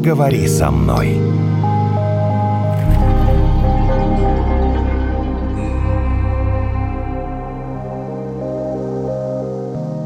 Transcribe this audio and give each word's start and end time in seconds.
поговори 0.00 0.48
со 0.48 0.70
мной. 0.70 1.18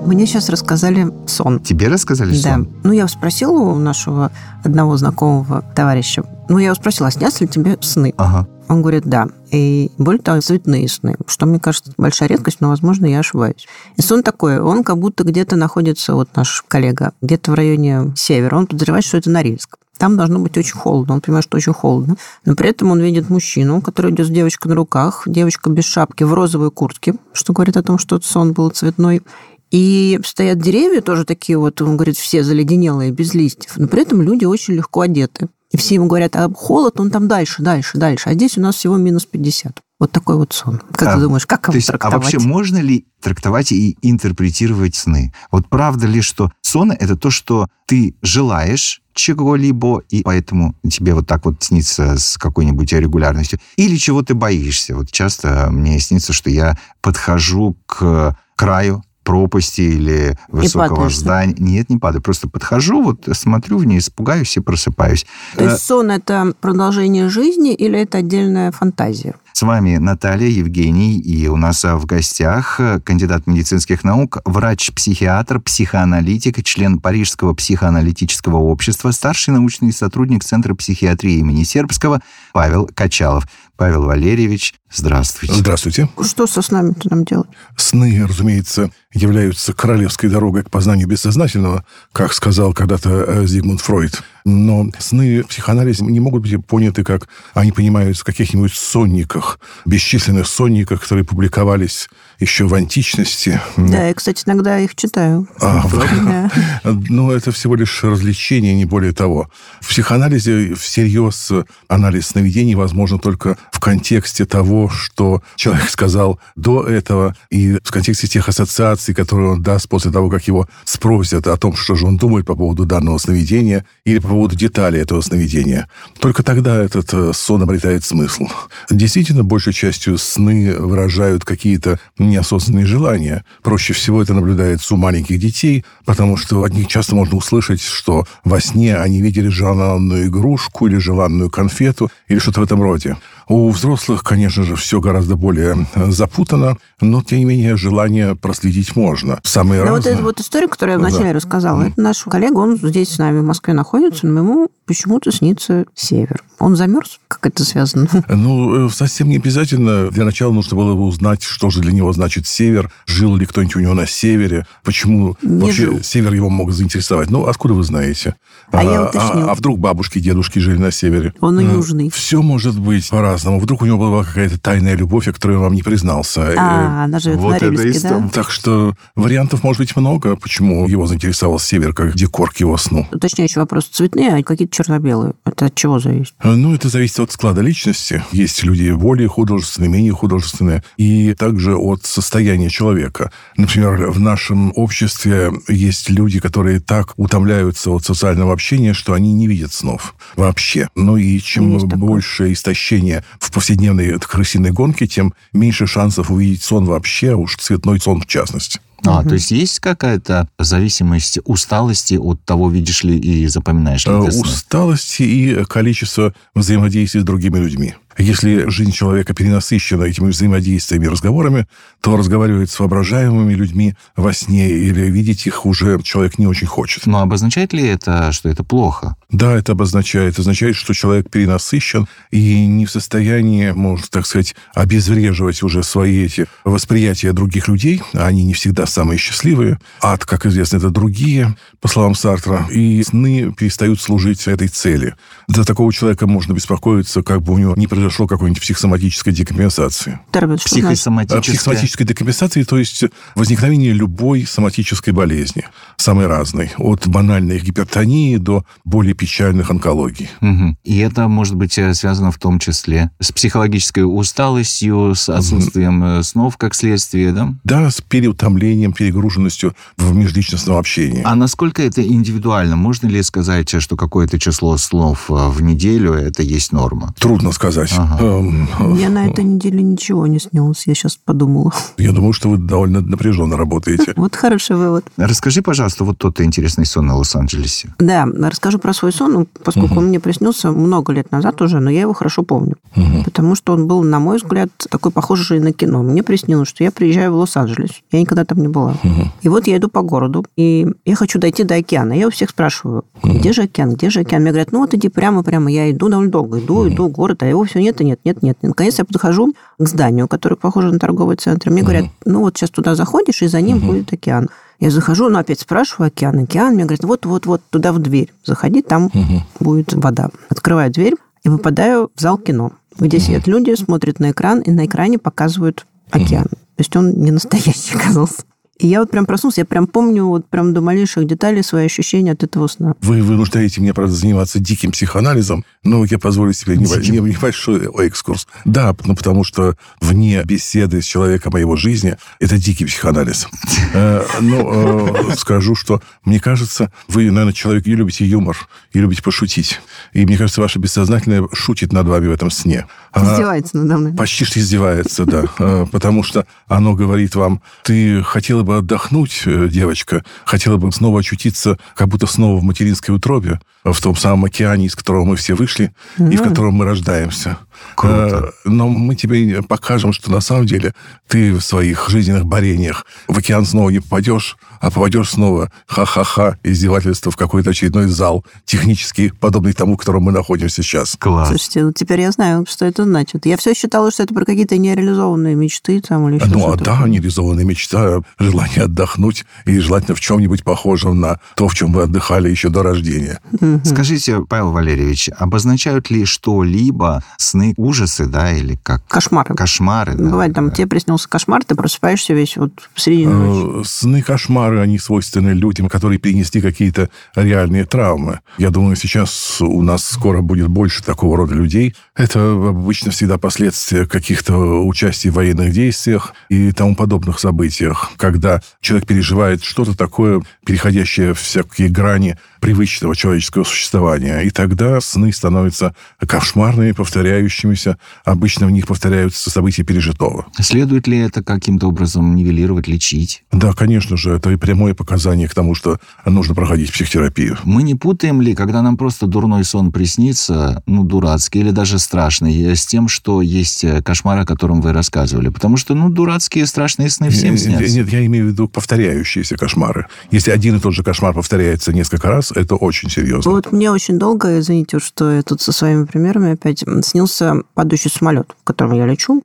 Мне 0.04 0.26
сейчас 0.26 0.48
рассказали 0.48 1.06
сон. 1.26 1.60
Тебе 1.60 1.86
рассказали 1.86 2.36
Да. 2.42 2.54
сон? 2.54 2.68
Ну, 2.82 2.92
я 2.92 3.06
спросила 3.06 3.52
у 3.52 3.76
нашего 3.76 4.32
одного 4.64 4.96
знакомого 4.96 5.62
товарища, 5.76 6.24
ну, 6.48 6.58
я 6.58 6.66
его 6.66 6.74
спросила, 6.74 7.08
а 7.08 7.10
снятся 7.12 7.44
ли 7.44 7.48
тебе 7.48 7.78
сны? 7.80 8.12
Ага. 8.16 8.46
Он 8.68 8.82
говорит, 8.82 9.04
да. 9.04 9.28
И 9.50 9.90
более 9.98 10.20
того, 10.20 10.40
цветные 10.40 10.88
сны, 10.88 11.16
что, 11.26 11.46
мне 11.46 11.58
кажется, 11.60 11.92
большая 11.96 12.28
редкость, 12.28 12.60
но, 12.60 12.68
возможно, 12.68 13.06
я 13.06 13.20
ошибаюсь. 13.20 13.66
И 13.96 14.02
сон 14.02 14.22
такой, 14.22 14.58
он 14.58 14.84
как 14.84 14.98
будто 14.98 15.22
где-то 15.24 15.56
находится, 15.56 16.14
вот 16.14 16.28
наш 16.34 16.64
коллега, 16.66 17.12
где-то 17.22 17.52
в 17.52 17.54
районе 17.54 18.12
севера. 18.16 18.56
Он 18.56 18.66
подозревает, 18.66 19.04
что 19.04 19.18
это 19.18 19.30
Норильск. 19.30 19.76
Там 19.98 20.16
должно 20.16 20.38
быть 20.38 20.56
очень 20.56 20.76
холодно. 20.76 21.14
Он 21.14 21.20
понимает, 21.20 21.44
что 21.44 21.56
очень 21.56 21.72
холодно. 21.72 22.16
Но 22.44 22.54
при 22.54 22.70
этом 22.70 22.90
он 22.90 23.00
видит 23.00 23.30
мужчину, 23.30 23.80
который 23.80 24.10
идет 24.10 24.26
с 24.26 24.30
девочкой 24.30 24.70
на 24.70 24.76
руках. 24.76 25.22
Девочка 25.26 25.70
без 25.70 25.84
шапки 25.84 26.24
в 26.24 26.34
розовой 26.34 26.70
куртке, 26.70 27.14
что 27.32 27.52
говорит 27.52 27.76
о 27.76 27.82
том, 27.82 27.98
что 27.98 28.20
сон 28.20 28.52
был 28.52 28.70
цветной. 28.70 29.22
И 29.70 30.20
стоят 30.24 30.58
деревья 30.58 31.00
тоже 31.00 31.24
такие 31.24 31.58
вот, 31.58 31.80
он 31.82 31.96
говорит, 31.96 32.16
все 32.16 32.44
заледенелые, 32.44 33.10
без 33.10 33.34
листьев. 33.34 33.72
Но 33.76 33.88
при 33.88 34.02
этом 34.02 34.22
люди 34.22 34.44
очень 34.44 34.74
легко 34.74 35.00
одеты. 35.00 35.48
И 35.72 35.76
все 35.76 35.96
ему 35.96 36.06
говорят, 36.06 36.36
а 36.36 36.48
холод, 36.54 37.00
он 37.00 37.10
там 37.10 37.26
дальше, 37.26 37.60
дальше, 37.60 37.98
дальше. 37.98 38.28
А 38.28 38.34
здесь 38.34 38.56
у 38.56 38.60
нас 38.60 38.76
всего 38.76 38.96
минус 38.96 39.26
50. 39.26 39.80
Вот 40.00 40.10
такой 40.10 40.36
вот 40.36 40.52
сон. 40.52 40.80
Как 40.92 41.08
А, 41.08 41.14
ты 41.14 41.20
думаешь, 41.20 41.46
как 41.46 41.68
его 41.68 41.74
есть, 41.76 41.88
а 41.88 41.92
трактовать? 41.92 42.24
вообще 42.24 42.38
можно 42.40 42.78
ли 42.78 43.06
трактовать 43.22 43.70
и 43.70 43.96
интерпретировать 44.02 44.96
сны? 44.96 45.32
Вот 45.52 45.68
правда 45.68 46.06
ли, 46.08 46.20
что 46.20 46.50
сон– 46.62 46.90
это 46.98 47.16
то, 47.16 47.30
что 47.30 47.68
ты 47.86 48.14
желаешь 48.20 49.02
чего-либо, 49.14 50.02
и 50.10 50.22
поэтому 50.24 50.74
тебе 50.90 51.14
вот 51.14 51.28
так 51.28 51.44
вот 51.44 51.62
снится 51.62 52.18
с 52.18 52.36
какой-нибудь 52.38 52.92
регулярностью? 52.92 53.60
Или 53.76 53.96
чего 53.96 54.22
ты 54.22 54.34
боишься? 54.34 54.96
Вот 54.96 55.12
часто 55.12 55.68
мне 55.70 56.00
снится, 56.00 56.32
что 56.32 56.50
я 56.50 56.76
подхожу 57.00 57.76
к 57.86 58.36
краю 58.56 59.04
пропасти 59.22 59.80
или 59.80 60.36
высокого 60.48 60.88
падаешь, 60.96 61.16
здания. 61.16 61.54
Нет, 61.56 61.88
не 61.88 61.96
падаю. 61.98 62.20
Просто 62.20 62.48
подхожу, 62.48 63.02
вот 63.02 63.26
смотрю 63.32 63.78
в 63.78 63.86
ней, 63.86 63.98
испугаюсь 63.98 64.56
и 64.56 64.60
просыпаюсь. 64.60 65.24
То 65.56 65.64
Э, 65.64 65.70
есть 65.70 65.82
сон– 65.86 66.10
это 66.12 66.52
продолжение 66.60 67.28
жизни 67.30 67.72
или 67.72 68.00
это 68.00 68.18
отдельная 68.18 68.70
фантазия? 68.72 69.36
С 69.56 69.62
вами 69.62 69.98
Наталья, 69.98 70.48
Евгений, 70.48 71.16
и 71.20 71.46
у 71.46 71.56
нас 71.56 71.84
а, 71.84 71.96
в 71.96 72.06
гостях 72.06 72.80
э, 72.80 72.98
кандидат 72.98 73.46
медицинских 73.46 74.02
наук, 74.02 74.38
врач-психиатр, 74.44 75.60
психоаналитик, 75.60 76.64
член 76.64 76.98
Парижского 76.98 77.54
психоаналитического 77.54 78.56
общества, 78.56 79.12
старший 79.12 79.54
научный 79.54 79.92
сотрудник 79.92 80.42
Центра 80.42 80.74
психиатрии 80.74 81.38
имени 81.38 81.62
Сербского 81.62 82.20
Павел 82.52 82.90
Качалов. 82.92 83.46
Павел 83.76 84.02
Валерьевич, 84.06 84.74
здравствуйте. 84.92 85.54
Здравствуйте. 85.54 86.08
Что 86.20 86.48
со 86.48 86.60
снами-то 86.60 87.10
нам 87.10 87.24
делать? 87.24 87.48
Сны, 87.76 88.26
разумеется, 88.26 88.90
являются 89.12 89.72
королевской 89.72 90.30
дорогой 90.30 90.64
к 90.64 90.70
познанию 90.70 91.06
бессознательного, 91.06 91.84
как 92.10 92.32
сказал 92.32 92.74
когда-то 92.74 93.10
э, 93.22 93.46
Зигмунд 93.46 93.80
Фройд. 93.82 94.20
Но 94.44 94.86
сны 94.98 95.42
в 95.42 95.48
психоанализе 95.48 96.04
не 96.04 96.20
могут 96.20 96.42
быть 96.42 96.66
поняты, 96.66 97.02
как 97.02 97.28
они 97.54 97.72
понимаются 97.72 98.22
в 98.22 98.26
каких-нибудь 98.26 98.74
сонниках, 98.74 99.58
бесчисленных 99.86 100.46
сонниках, 100.46 101.00
которые 101.00 101.24
публиковались 101.24 102.08
еще 102.38 102.66
в 102.66 102.74
античности. 102.74 103.60
Да, 103.78 104.08
я, 104.08 104.14
кстати, 104.14 104.42
иногда 104.46 104.78
их 104.78 104.94
читаю. 104.96 105.48
А, 105.60 105.84
Да. 106.24 106.50
Но 106.84 107.32
это 107.32 107.52
всего 107.52 107.74
лишь 107.74 108.04
развлечение, 108.04 108.74
не 108.74 108.84
более 108.84 109.12
того. 109.12 109.48
В 109.80 109.88
психоанализе 109.88 110.74
всерьез 110.74 111.50
анализ 111.88 112.28
сновидений 112.28 112.74
возможно 112.74 113.18
только 113.18 113.56
в 113.72 113.80
контексте 113.80 114.44
того, 114.44 114.90
что 114.90 115.42
человек 115.56 115.88
сказал 115.88 116.38
до 116.54 116.82
этого, 116.82 117.34
и 117.50 117.78
в 117.82 117.90
контексте 117.90 118.26
тех 118.26 118.48
ассоциаций, 118.48 119.14
которые 119.14 119.52
он 119.52 119.62
даст 119.62 119.88
после 119.88 120.10
того, 120.10 120.28
как 120.28 120.46
его 120.46 120.68
спросят 120.84 121.46
о 121.46 121.56
том, 121.56 121.74
что 121.74 121.94
же 121.94 122.06
он 122.06 122.16
думает 122.16 122.46
по 122.46 122.54
поводу 122.54 122.84
данного 122.84 123.16
сновидения 123.18 123.86
или 124.04 124.18
по 124.18 124.33
поводу 124.34 124.56
деталей 124.56 125.00
этого 125.00 125.20
сновидения. 125.20 125.88
Только 126.18 126.42
тогда 126.42 126.82
этот 126.82 127.14
э, 127.14 127.32
сон 127.32 127.62
обретает 127.62 128.04
смысл. 128.04 128.48
Действительно, 128.90 129.44
большей 129.44 129.72
частью 129.72 130.18
сны 130.18 130.74
выражают 130.76 131.44
какие-то 131.44 132.00
неосознанные 132.18 132.84
желания. 132.84 133.44
Проще 133.62 133.92
всего 133.92 134.20
это 134.20 134.34
наблюдается 134.34 134.94
у 134.94 134.96
маленьких 134.96 135.38
детей, 135.38 135.84
потому 136.04 136.36
что 136.36 136.64
от 136.64 136.74
них 136.74 136.88
часто 136.88 137.14
можно 137.14 137.36
услышать, 137.36 137.80
что 137.80 138.26
во 138.42 138.60
сне 138.60 138.96
они 138.96 139.22
видели 139.22 139.46
желанную 139.46 140.26
игрушку 140.26 140.88
или 140.88 140.98
желанную 140.98 141.48
конфету 141.48 142.10
или 142.26 142.40
что-то 142.40 142.60
в 142.60 142.64
этом 142.64 142.82
роде. 142.82 143.16
У 143.48 143.68
взрослых, 143.70 144.22
конечно 144.22 144.62
же, 144.62 144.76
все 144.76 145.00
гораздо 145.00 145.36
более 145.36 145.86
э, 145.94 146.10
запутано, 146.10 146.76
но, 147.00 147.22
тем 147.22 147.38
не 147.40 147.44
менее, 147.44 147.76
желание 147.76 148.34
проследить 148.34 148.96
можно. 148.96 149.40
Самые 149.42 149.82
Ну, 149.84 149.90
вот 149.90 149.96
разные. 149.96 150.14
эта 150.14 150.22
вот 150.22 150.40
история, 150.40 150.68
которую 150.68 150.98
я 150.98 151.02
Да. 151.02 151.08
вначале 151.08 151.32
рассказала, 151.32 151.82
это 151.82 152.00
наш 152.00 152.18
коллега, 152.24 152.56
он 152.56 152.76
здесь 152.76 153.10
с 153.10 153.18
нами 153.18 153.40
в 153.40 153.44
Москве 153.44 153.74
находится, 153.74 154.26
но 154.26 154.40
ему 154.40 154.68
почему-то 154.86 155.30
снится 155.32 155.84
север. 155.94 156.42
Он 156.58 156.76
замерз? 156.76 157.18
Как 157.28 157.46
это 157.46 157.64
связано? 157.64 158.08
Ну, 158.28 158.86
э, 158.86 158.90
совсем 158.90 159.28
не 159.28 159.36
обязательно. 159.36 160.10
Для 160.10 160.24
начала 160.24 160.52
нужно 160.52 160.76
было 160.76 160.94
бы 160.94 161.02
узнать, 161.02 161.42
что 161.42 161.70
же 161.70 161.80
для 161.80 161.92
него 161.92 162.12
значит 162.12 162.46
север, 162.46 162.90
жил 163.06 163.36
ли 163.36 163.46
кто-нибудь 163.46 163.76
у 163.76 163.80
него 163.80 163.94
на 163.94 164.06
севере, 164.06 164.66
почему 164.82 165.36
Не 165.42 165.60
вообще 165.62 165.86
жил. 165.86 166.02
север 166.02 166.32
его 166.34 166.48
мог 166.50 166.72
заинтересовать. 166.72 167.30
Ну, 167.30 167.46
откуда 167.46 167.74
вы 167.74 167.82
знаете? 167.82 168.34
А 168.72 168.82
я 168.82 169.02
уточню. 169.04 169.20
а, 169.48 169.50
а 169.52 169.54
вдруг 169.54 169.78
бабушки, 169.78 170.18
дедушки 170.18 170.58
жили 170.58 170.78
на 170.78 170.90
севере? 170.90 171.32
Он 171.40 171.58
южный. 171.58 172.10
Все 172.10 172.42
может 172.42 172.78
быть 172.78 173.10
по-разному. 173.34 173.58
Вдруг 173.58 173.82
у 173.82 173.86
него 173.86 173.98
была 173.98 174.24
какая-то 174.24 174.58
тайная 174.60 174.94
любовь, 174.94 175.26
о 175.28 175.32
которой 175.32 175.56
он 175.56 175.62
вам 175.62 175.74
не 175.74 175.82
признался. 175.82 176.40
Э, 176.40 176.54
А, 176.56 177.04
она 177.04 177.18
живет 177.18 177.38
в 177.38 177.42
вот 177.42 177.56
это 177.56 177.66
Норильске, 177.66 178.00
да? 178.00 178.08
история. 178.08 178.30
Так 178.32 178.50
что 178.50 178.94
вариантов 179.16 179.64
может 179.64 179.80
быть 179.80 179.96
много, 179.96 180.36
почему 180.36 180.86
его 180.88 181.06
заинтересовал 181.06 181.58
север 181.58 181.92
как 181.92 182.14
декор 182.14 182.52
к 182.52 182.58
его 182.58 182.76
сну. 182.76 183.06
Уточняющий 183.10 183.60
вопрос. 183.60 183.86
Цветные, 183.86 184.36
а 184.36 184.42
какие-то 184.42 184.74
черно-белые? 184.74 185.34
Это 185.44 185.66
от 185.66 185.74
чего 185.74 185.98
зависит? 185.98 186.34
Ну, 186.42 186.74
это 186.74 186.88
зависит 186.88 187.18
от 187.20 187.32
склада 187.32 187.60
личности. 187.60 188.22
Есть 188.32 188.62
люди 188.62 188.90
более 188.92 189.28
художественные, 189.28 189.90
менее 189.90 190.12
художественные, 190.12 190.84
и 190.96 191.34
также 191.34 191.76
от 191.76 192.04
состояния 192.04 192.70
человека. 192.70 193.32
Например, 193.56 194.10
в 194.10 194.20
нашем 194.20 194.72
обществе 194.76 195.52
есть 195.68 196.08
люди, 196.10 196.38
которые 196.38 196.80
так 196.80 197.14
утомляются 197.16 197.90
от 197.90 198.04
социального 198.04 198.52
общения, 198.52 198.94
что 198.94 199.12
они 199.12 199.32
не 199.32 199.48
видят 199.48 199.72
снов 199.72 200.14
вообще. 200.36 200.88
Ну 200.94 201.16
и 201.16 201.38
чем 201.40 201.78
больше 201.78 202.52
истощение 202.52 203.23
в 203.38 203.52
повседневной 203.52 204.18
крысиной 204.18 204.72
гонке, 204.72 205.06
тем 205.06 205.34
меньше 205.52 205.86
шансов 205.86 206.30
увидеть 206.30 206.62
сон 206.62 206.84
вообще, 206.84 207.32
а 207.32 207.36
уж 207.36 207.56
цветной 207.56 208.00
сон 208.00 208.20
в 208.20 208.26
частности. 208.26 208.80
А, 209.06 209.22
то 209.22 209.34
есть 209.34 209.50
есть 209.50 209.80
какая-то 209.80 210.48
зависимость 210.58 211.38
усталости 211.44 212.14
от 212.14 212.42
того, 212.44 212.70
видишь 212.70 213.04
ли 213.04 213.18
и 213.18 213.46
запоминаешь 213.48 214.06
ли 214.06 214.12
Э, 214.12 214.16
усталости 214.16 215.22
и 215.22 215.64
количество 215.64 216.34
взаимодействий 216.54 217.20
с 217.20 217.24
другими 217.24 217.58
людьми. 217.58 217.94
Если 218.16 218.68
жизнь 218.70 218.92
человека 218.92 219.34
перенасыщена 219.34 220.04
этими 220.04 220.28
взаимодействиями 220.28 221.06
и 221.06 221.08
разговорами, 221.08 221.66
то 222.00 222.16
разговаривать 222.16 222.70
с 222.70 222.78
воображаемыми 222.78 223.54
людьми 223.54 223.94
во 224.16 224.32
сне 224.32 224.70
или 224.70 225.10
видеть 225.10 225.46
их 225.46 225.66
уже 225.66 226.00
человек 226.02 226.38
не 226.38 226.46
очень 226.46 226.68
хочет. 226.68 227.06
Но 227.06 227.20
обозначает 227.20 227.72
ли 227.72 227.84
это, 227.84 228.30
что 228.32 228.48
это 228.48 228.62
плохо? 228.62 229.16
Да, 229.30 229.54
это 229.54 229.72
обозначает. 229.72 230.38
означает, 230.38 230.76
что 230.76 230.94
человек 230.94 231.30
перенасыщен 231.30 232.06
и 232.30 232.66
не 232.66 232.86
в 232.86 232.90
состоянии, 232.90 233.70
можно 233.72 234.06
так 234.10 234.26
сказать, 234.26 234.54
обезвреживать 234.74 235.62
уже 235.62 235.82
свои 235.82 236.24
эти 236.24 236.46
восприятия 236.64 237.32
других 237.32 237.68
людей. 237.68 238.02
Они 238.12 238.44
не 238.44 238.54
всегда 238.54 238.86
самые 238.86 239.18
счастливые. 239.18 239.78
Ад, 240.00 240.24
как 240.24 240.46
известно, 240.46 240.76
это 240.76 240.90
другие, 240.90 241.56
по 241.80 241.88
словам 241.88 242.14
Сартра. 242.14 242.66
И 242.70 243.02
сны 243.02 243.52
перестают 243.52 244.00
служить 244.00 244.46
этой 244.46 244.68
цели. 244.68 245.14
За 245.48 245.64
такого 245.64 245.92
человека 245.92 246.26
можно 246.26 246.52
беспокоиться, 246.52 247.22
как 247.22 247.42
бы 247.42 247.54
у 247.54 247.58
него 247.58 247.74
не 247.76 247.86
произошло 247.86 248.26
какой-нибудь 248.26 248.62
психосоматической 248.62 249.32
декомпенсации. 249.32 250.20
Что 250.30 250.46
значит? 250.46 250.66
А 250.66 251.40
Психосоматическая... 251.40 251.42
Психосоматической 251.42 252.06
декомпенсации, 252.06 252.62
то 252.62 252.78
есть 252.78 253.04
возникновение 253.34 253.92
любой 253.92 254.46
соматической 254.46 255.12
болезни, 255.12 255.64
самой 255.96 256.26
разной, 256.26 256.72
от 256.76 257.06
банальной 257.06 257.58
гипертонии 257.58 258.36
до 258.36 258.64
более 258.84 259.14
печальных 259.24 259.70
онкологий. 259.70 260.28
Мгм. 260.42 260.76
И 260.84 260.98
это 260.98 261.28
может 261.28 261.54
быть 261.54 261.78
э, 261.78 261.94
связано 261.94 262.30
в 262.30 262.36
том 262.36 262.58
числе 262.58 263.10
с 263.20 263.32
психологической 263.32 264.02
усталостью, 264.02 265.14
с 265.14 265.30
отсутствием 265.30 266.04
э, 266.04 266.22
снов 266.22 266.58
как 266.58 266.74
следствие, 266.74 267.32
да? 267.32 267.54
Да, 267.64 267.90
с 267.90 268.02
переутомлением, 268.02 268.92
перегруженностью 268.92 269.74
в 269.96 270.14
межличностном 270.14 270.76
общении. 270.76 271.22
А 271.24 271.34
насколько 271.36 271.82
это 271.82 272.06
индивидуально? 272.06 272.76
Можно 272.76 273.06
ли 273.06 273.22
сказать, 273.22 273.72
э, 273.72 273.80
что 273.80 273.96
какое-то 273.96 274.38
число 274.38 274.76
слов 274.76 275.24
в 275.28 275.62
неделю 275.62 276.12
это 276.12 276.42
есть 276.42 276.72
норма? 276.72 277.14
Трудно 277.18 277.52
сказать. 277.52 277.94
Ага. 277.96 278.22
Эм, 278.22 278.68
Мне 278.80 279.08
на 279.08 279.26
этой 279.26 279.44
неделе 279.44 279.82
ничего 279.82 280.26
не 280.26 280.38
снилось, 280.38 280.82
я 280.86 280.94
сейчас 280.94 281.16
подумала. 281.16 281.72
Я 281.96 282.12
думаю, 282.12 282.34
что 282.34 282.50
вы 282.50 282.58
довольно 282.58 283.00
напряженно 283.00 283.56
работаете. 283.56 284.12
Вот 284.24 284.36
хороший 284.36 284.76
вывод. 284.76 285.04
Расскажи, 285.16 285.60
пожалуйста, 285.62 286.04
вот 286.04 286.18
тот 286.18 286.40
интересный 286.40 286.86
сон 286.86 287.06
на 287.06 287.16
Лос-Анджелесе. 287.16 287.94
Да, 287.98 288.26
расскажу 288.26 288.78
про 288.78 288.92
свой 288.92 289.03
свой 289.04 289.12
сон, 289.12 289.32
ну, 289.32 289.46
поскольку 289.62 289.92
угу. 289.92 289.98
он 289.98 290.06
мне 290.06 290.20
приснился 290.20 290.70
много 290.70 291.12
лет 291.12 291.30
назад 291.30 291.60
уже, 291.60 291.80
но 291.80 291.90
я 291.90 292.02
его 292.02 292.14
хорошо 292.14 292.42
помню. 292.42 292.76
Угу. 292.96 293.24
Потому 293.24 293.54
что 293.54 293.74
он 293.74 293.86
был, 293.86 294.02
на 294.02 294.18
мой 294.18 294.38
взгляд, 294.38 294.70
такой 294.90 295.12
похожий 295.12 295.60
на 295.60 295.72
кино. 295.72 296.02
Мне 296.02 296.22
приснилось, 296.22 296.68
что 296.68 296.84
я 296.84 296.90
приезжаю 296.90 297.32
в 297.32 297.36
Лос-Анджелес. 297.36 297.90
Я 298.10 298.20
никогда 298.20 298.44
там 298.44 298.58
не 298.58 298.68
была. 298.68 298.92
Угу. 298.92 299.32
И 299.42 299.48
вот 299.48 299.66
я 299.66 299.76
иду 299.76 299.88
по 299.88 300.02
городу, 300.02 300.44
и 300.56 300.86
я 301.04 301.16
хочу 301.16 301.38
дойти 301.38 301.64
до 301.64 301.74
океана. 301.74 302.14
Я 302.14 302.28
у 302.28 302.30
всех 302.30 302.50
спрашиваю, 302.50 303.04
где 303.22 303.52
же 303.52 303.62
океан, 303.62 303.94
где 303.94 304.08
же 304.08 304.20
океан? 304.20 304.42
Мне 304.42 304.52
говорят, 304.52 304.72
ну 304.72 304.78
вот 304.78 304.94
иди 304.94 305.08
прямо-прямо. 305.08 305.70
Я 305.70 305.90
иду 305.90 306.08
довольно 306.08 306.30
долго, 306.30 306.60
иду, 306.60 306.88
иду, 306.88 307.08
город, 307.08 307.42
а 307.42 307.46
его 307.46 307.64
все 307.64 307.80
нет 307.80 308.00
и 308.00 308.04
нет, 308.04 308.20
нет, 308.24 308.42
нет. 308.42 308.56
И 308.62 308.66
наконец 308.66 308.98
я 308.98 309.04
подхожу 309.04 309.52
к 309.78 309.86
зданию, 309.86 310.28
которое 310.28 310.56
похоже 310.56 310.92
на 310.92 310.98
торговый 310.98 311.36
центр. 311.36 311.70
Мне 311.70 311.82
говорят, 311.82 312.06
ну 312.24 312.40
вот 312.40 312.56
сейчас 312.56 312.70
туда 312.70 312.94
заходишь, 312.94 313.42
и 313.42 313.48
за 313.48 313.60
ним 313.60 313.80
будет 313.80 314.12
океан. 314.12 314.48
Я 314.84 314.90
захожу, 314.90 315.30
но 315.30 315.38
опять 315.38 315.60
спрашиваю, 315.60 316.08
океан, 316.08 316.40
океан. 316.40 316.74
Мне 316.74 316.84
говорят, 316.84 317.04
вот-вот-вот, 317.04 317.62
туда 317.70 317.90
в 317.90 317.98
дверь. 318.00 318.30
Заходи, 318.44 318.82
там 318.82 319.06
угу. 319.06 319.42
будет 319.58 319.94
вода. 319.94 320.28
Открываю 320.50 320.92
дверь 320.92 321.14
и 321.42 321.48
выпадаю 321.48 322.10
в 322.14 322.20
зал 322.20 322.36
кино, 322.36 322.72
где 322.98 323.16
угу. 323.16 323.24
сидят 323.24 323.46
люди, 323.46 323.74
смотрят 323.76 324.20
на 324.20 324.32
экран, 324.32 324.60
и 324.60 324.70
на 324.70 324.84
экране 324.84 325.18
показывают 325.18 325.86
океан. 326.10 326.44
Угу. 326.44 326.50
То 326.50 326.80
есть 326.80 326.96
он 326.96 327.12
не 327.12 327.30
настоящий 327.30 327.94
оказался. 327.96 328.42
И 328.78 328.88
я 328.88 329.00
вот 329.00 329.10
прям 329.10 329.24
проснулся, 329.24 329.60
я 329.60 329.64
прям 329.64 329.86
помню 329.86 330.26
вот 330.26 330.48
прям 330.48 330.74
до 330.74 330.80
малейших 330.80 331.26
деталей 331.26 331.62
свои 331.62 331.86
ощущения 331.86 332.32
от 332.32 332.42
этого 332.42 332.66
сна. 332.66 332.94
Вы 333.00 333.22
вынуждаете 333.22 333.80
меня, 333.80 333.94
правда, 333.94 334.12
заниматься 334.12 334.58
диким 334.58 334.90
психоанализом, 334.90 335.64
но 335.84 336.04
я 336.04 336.18
позволю 336.18 336.52
себе 336.52 336.76
диким. 336.76 337.24
небольшой 337.26 337.88
экскурс. 338.06 338.48
Да, 338.64 338.94
ну, 339.04 339.14
потому 339.14 339.44
что 339.44 339.76
вне 340.00 340.42
беседы 340.44 341.02
с 341.02 341.04
человеком 341.04 341.54
о 341.54 341.60
его 341.60 341.76
жизни 341.76 342.16
это 342.40 342.58
дикий 342.58 342.84
психоанализ. 342.84 343.48
Э, 343.96 344.24
ну, 344.40 345.30
э, 345.30 345.36
скажу, 345.36 345.76
что 345.76 346.02
мне 346.24 346.40
кажется, 346.40 346.90
вы, 347.06 347.30
наверное, 347.30 347.52
человек 347.52 347.86
и 347.86 347.94
любите 347.94 348.24
юмор, 348.24 348.56
и 348.92 348.98
любите 348.98 349.22
пошутить. 349.22 349.80
И 350.12 350.26
мне 350.26 350.36
кажется, 350.36 350.60
ваше 350.60 350.80
бессознательное 350.80 351.46
шутит 351.52 351.92
над 351.92 352.08
вами 352.08 352.26
в 352.26 352.32
этом 352.32 352.50
сне. 352.50 352.86
Издевается 353.16 353.76
надо 353.78 353.98
мной. 353.98 354.12
Почти 354.14 354.44
что 354.44 354.60
издевается, 354.60 355.24
да. 355.24 355.44
Э, 355.58 355.86
потому 355.90 356.22
что 356.22 356.46
оно 356.66 356.94
говорит 356.94 357.34
вам, 357.34 357.62
ты 357.82 358.22
хотела 358.22 358.62
бы 358.62 358.78
отдохнуть, 358.78 359.42
э, 359.46 359.68
девочка, 359.68 360.24
хотела 360.44 360.76
бы 360.76 360.90
снова 360.92 361.20
очутиться, 361.20 361.78
как 361.94 362.08
будто 362.08 362.26
снова 362.26 362.58
в 362.58 362.64
материнской 362.64 363.14
утробе, 363.14 363.60
в 363.84 364.00
том 364.00 364.16
самом 364.16 364.46
океане, 364.46 364.86
из 364.86 364.96
которого 364.96 365.24
мы 365.24 365.36
все 365.36 365.54
вышли, 365.54 365.94
и 366.18 366.36
в 366.36 366.42
котором 366.42 366.74
мы 366.74 366.84
рождаемся. 366.84 367.58
Круто. 367.94 368.52
Э, 368.64 368.68
но 368.68 368.88
мы 368.88 369.14
тебе 369.14 369.62
покажем, 369.62 370.12
что 370.12 370.30
на 370.30 370.40
самом 370.40 370.66
деле 370.66 370.94
ты 371.28 371.52
в 371.52 371.60
своих 371.60 372.08
жизненных 372.08 372.46
борениях 372.46 373.06
в 373.28 373.38
океан 373.38 373.64
снова 373.64 373.90
не 373.90 374.00
попадешь, 374.00 374.56
а 374.80 374.90
попадешь 374.90 375.30
снова 375.30 375.70
ха-ха-ха, 375.86 376.58
издевательство 376.62 377.30
в 377.32 377.36
какой-то 377.36 377.70
очередной 377.70 378.06
зал, 378.06 378.44
технически 378.64 379.32
подобный 379.40 379.72
тому, 379.72 379.94
в 379.94 379.98
котором 379.98 380.24
мы 380.24 380.32
находимся 380.32 380.82
сейчас. 380.82 381.16
Класс. 381.18 381.48
Слушайте, 381.48 381.84
ну 381.84 381.92
теперь 381.92 382.20
я 382.20 382.30
знаю, 382.32 382.66
что 382.68 382.84
это 382.84 383.04
значит. 383.04 383.46
Я 383.46 383.56
все 383.56 383.74
считала, 383.74 384.10
что 384.10 384.22
это 384.22 384.34
про 384.34 384.44
какие-то 384.44 384.76
нереализованные 384.76 385.54
мечты 385.54 386.00
там 386.00 386.28
или 386.28 386.36
еще 386.36 386.46
Ну, 386.46 386.72
а 386.72 386.76
да, 386.76 387.06
нереализованные 387.06 387.64
мечты, 387.64 388.22
желание 388.38 388.84
отдохнуть 388.84 389.44
и 389.64 389.78
желательно 389.78 390.14
в 390.14 390.20
чем-нибудь 390.20 390.64
похожем 390.64 391.20
на 391.20 391.40
то, 391.56 391.68
в 391.68 391.74
чем 391.74 391.92
вы 391.92 392.02
отдыхали 392.02 392.50
еще 392.50 392.68
до 392.68 392.82
рождения. 392.82 393.40
Угу. 393.52 393.80
Скажите, 393.84 394.42
Павел 394.48 394.72
Валерьевич, 394.72 395.30
обозначают 395.36 396.10
ли 396.10 396.24
что-либо 396.24 397.22
сны 397.38 397.63
ужасы, 397.76 398.26
да, 398.26 398.52
или 398.52 398.78
как? 398.82 399.06
Кошмары. 399.06 399.54
Кошмары, 399.54 400.14
да. 400.14 400.30
Бывает, 400.30 400.54
там 400.54 400.70
тебе 400.70 400.86
приснился 400.86 401.28
кошмар, 401.28 401.64
ты 401.64 401.74
просыпаешься 401.74 402.34
весь 402.34 402.56
вот 402.56 402.72
в 402.92 403.00
середине 403.00 403.32
э, 403.32 403.34
ночи. 403.34 403.88
Сны, 403.88 404.22
кошмары, 404.22 404.80
они 404.80 404.98
свойственны 404.98 405.50
людям, 405.50 405.88
которые 405.88 406.18
перенесли 406.18 406.60
какие-то 406.60 407.08
реальные 407.34 407.84
травмы. 407.84 408.40
Я 408.58 408.70
думаю, 408.70 408.96
сейчас 408.96 409.60
у 409.60 409.82
нас 409.82 410.04
скоро 410.04 410.42
будет 410.42 410.68
больше 410.68 411.02
такого 411.02 411.36
рода 411.36 411.54
людей. 411.54 411.94
Это 412.14 412.52
обычно 412.52 413.10
всегда 413.10 413.38
последствия 413.38 414.06
каких-то 414.06 414.84
участий 414.84 415.30
в 415.30 415.34
военных 415.34 415.72
действиях 415.72 416.34
и 416.48 416.72
тому 416.72 416.94
подобных 416.94 417.38
событиях, 417.38 418.10
когда 418.16 418.60
человек 418.80 419.06
переживает 419.06 419.62
что-то 419.62 419.96
такое, 419.96 420.42
переходящее 420.66 421.34
в 421.34 421.40
всякие 421.40 421.88
грани 421.88 422.36
привычного 422.64 423.14
человеческого 423.14 423.64
существования. 423.64 424.40
И 424.40 424.48
тогда 424.48 424.98
сны 425.02 425.30
становятся 425.34 425.94
кошмарными, 426.18 426.92
повторяющимися. 426.92 427.98
Обычно 428.24 428.66
в 428.66 428.70
них 428.70 428.86
повторяются 428.86 429.50
события 429.50 429.82
пережитого. 429.82 430.46
Следует 430.58 431.06
ли 431.06 431.18
это 431.18 431.42
каким-то 431.42 431.88
образом 431.88 432.34
нивелировать, 432.34 432.88
лечить? 432.88 433.44
Да, 433.52 433.74
конечно 433.74 434.16
же. 434.16 434.30
Это 434.30 434.48
и 434.48 434.56
прямое 434.56 434.94
показание 434.94 435.46
к 435.46 435.52
тому, 435.52 435.74
что 435.74 435.98
нужно 436.24 436.54
проходить 436.54 436.90
психотерапию. 436.90 437.58
Мы 437.64 437.82
не 437.82 437.96
путаем 437.96 438.40
ли, 438.40 438.54
когда 438.54 438.80
нам 438.80 438.96
просто 438.96 439.26
дурной 439.26 439.64
сон 439.64 439.92
приснится, 439.92 440.82
ну, 440.86 441.04
дурацкий 441.04 441.60
или 441.60 441.70
даже 441.70 441.98
страшный, 441.98 442.74
с 442.74 442.86
тем, 442.86 443.08
что 443.08 443.42
есть 443.42 443.84
кошмар, 444.04 444.38
о 444.38 444.46
котором 444.46 444.80
вы 444.80 444.94
рассказывали? 444.94 445.50
Потому 445.50 445.76
что, 445.76 445.94
ну, 445.94 446.08
дурацкие 446.08 446.64
страшные 446.64 447.10
сны 447.10 447.28
всем 447.28 447.58
снятся. 447.58 447.94
Нет, 447.94 448.10
я 448.10 448.24
имею 448.24 448.46
в 448.46 448.48
виду 448.48 448.68
повторяющиеся 448.68 449.58
кошмары. 449.58 450.06
Если 450.30 450.50
один 450.50 450.76
и 450.76 450.80
тот 450.80 450.94
же 450.94 451.02
кошмар 451.02 451.34
повторяется 451.34 451.92
несколько 451.92 452.28
раз, 452.28 452.53
это 452.56 452.76
очень 452.76 453.10
серьезно. 453.10 453.50
Вот 453.50 453.72
мне 453.72 453.90
очень 453.90 454.18
долго, 454.18 454.58
извините, 454.58 454.98
что 454.98 455.30
я 455.30 455.42
тут 455.42 455.60
со 455.60 455.72
своими 455.72 456.04
примерами 456.04 456.52
опять, 456.52 456.84
снился 457.02 457.56
падающий 457.74 458.10
самолет, 458.10 458.54
в 458.60 458.64
котором 458.64 458.92
я 458.92 459.06
лечу. 459.06 459.42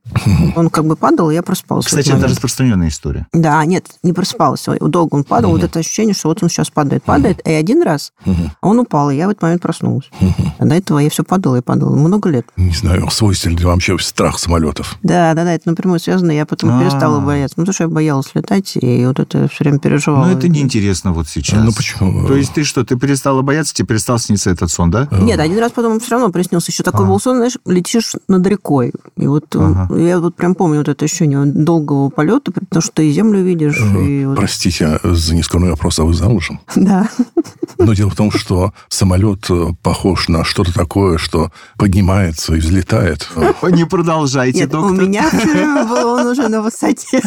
Он 0.55 0.69
как 0.69 0.85
бы 0.85 0.95
падал, 0.95 1.29
и 1.31 1.33
я 1.33 1.43
проспалась. 1.43 1.85
Кстати, 1.85 2.09
это 2.09 2.27
распространенная 2.27 2.89
история. 2.89 3.27
Да, 3.33 3.63
нет, 3.65 3.85
не 4.03 4.13
проспалась. 4.13 4.65
Долго 4.79 5.15
он 5.15 5.23
падал, 5.23 5.51
вот 5.51 5.63
это 5.63 5.79
ощущение, 5.79 6.13
что 6.13 6.29
вот 6.29 6.43
он 6.43 6.49
сейчас 6.49 6.69
падает, 6.69 7.03
падает, 7.03 7.41
и 7.47 7.51
один 7.51 7.83
раз 7.83 8.13
он 8.61 8.79
упал, 8.79 9.09
и 9.09 9.15
я 9.15 9.27
в 9.27 9.31
этот 9.31 9.41
момент 9.41 9.61
проснулась. 9.61 10.09
А 10.57 10.65
до 10.65 10.75
этого 10.75 10.99
я 10.99 11.09
все 11.09 11.23
падала 11.23 11.57
и 11.57 11.61
падала. 11.61 11.95
Много 11.95 12.29
лет. 12.29 12.45
Не 12.57 12.73
знаю, 12.73 13.09
свойственен 13.09 13.57
ли 13.57 13.65
вообще 13.65 13.97
страх 13.99 14.37
самолетов? 14.39 14.97
Да, 15.03 15.33
да, 15.33 15.43
да, 15.43 15.53
это 15.53 15.69
напрямую 15.69 15.99
связано. 15.99 16.31
Я 16.31 16.45
потом 16.45 16.71
А-а-а. 16.71 16.81
перестала 16.81 17.19
бояться. 17.19 17.55
Ну, 17.57 17.63
потому 17.63 17.73
что 17.73 17.83
я 17.85 17.87
боялась 17.87 18.29
летать, 18.33 18.77
и 18.79 19.05
вот 19.05 19.19
это 19.19 19.47
все 19.47 19.63
время 19.63 19.79
переживала. 19.79 20.25
Ну, 20.25 20.37
это 20.37 20.47
неинтересно 20.47 21.13
вот 21.13 21.27
сейчас. 21.27 21.63
Ну, 21.63 21.71
почему? 21.71 22.27
То 22.27 22.35
есть 22.35 22.53
ты 22.53 22.63
что, 22.63 22.83
ты 22.85 22.97
перестала 22.99 23.41
бояться, 23.41 23.73
тебе 23.73 23.87
перестал 23.87 24.19
сниться 24.19 24.49
этот 24.49 24.71
сон, 24.71 24.91
да? 24.91 25.07
Нет, 25.11 25.39
один 25.39 25.59
раз 25.59 25.71
потом 25.71 25.99
все 25.99 26.11
равно 26.11 26.29
приснился. 26.29 26.71
Еще 26.71 26.83
такой 26.83 27.05
а. 27.05 27.09
был 27.09 27.19
сон, 27.19 27.37
знаешь, 27.37 27.57
летишь 27.65 28.13
над 28.27 28.45
рекой. 28.45 28.93
И 29.17 29.27
вот 29.27 29.45
ага. 29.55 29.97
я 29.97 30.19
вот 30.19 30.35
прям 30.35 30.55
помню 30.55 30.79
вот 30.79 30.89
это 30.89 31.05
ощущение 31.05 31.45
долгого 31.45 32.09
полета, 32.09 32.51
потому 32.51 32.81
что 32.81 32.91
ты 32.91 33.11
землю 33.11 33.41
видишь. 33.41 33.79
И 33.79 34.25
вот... 34.25 34.35
Простите 34.35 34.99
за 35.03 35.35
нескромный 35.35 35.71
вопрос, 35.71 35.99
а 35.99 36.03
вы 36.03 36.13
замужем? 36.13 36.59
Да. 36.75 37.09
Но 37.79 37.93
дело 37.93 38.09
в 38.09 38.15
том, 38.15 38.29
что 38.29 38.73
самолет 38.89 39.45
э, 39.49 39.67
похож 39.81 40.27
на 40.27 40.43
что-то 40.43 40.73
такое, 40.73 41.17
что 41.17 41.49
поднимается 41.77 42.53
и 42.53 42.59
взлетает. 42.59 43.29
Не 43.63 43.85
продолжайте, 43.85 44.59
Нет, 44.59 44.69
доктор. 44.69 44.91
у 44.91 45.07
меня 45.07 45.29
был 45.89 46.09
он 46.09 46.27
уже 46.27 46.49
на 46.49 46.61
высоте. 46.61 47.21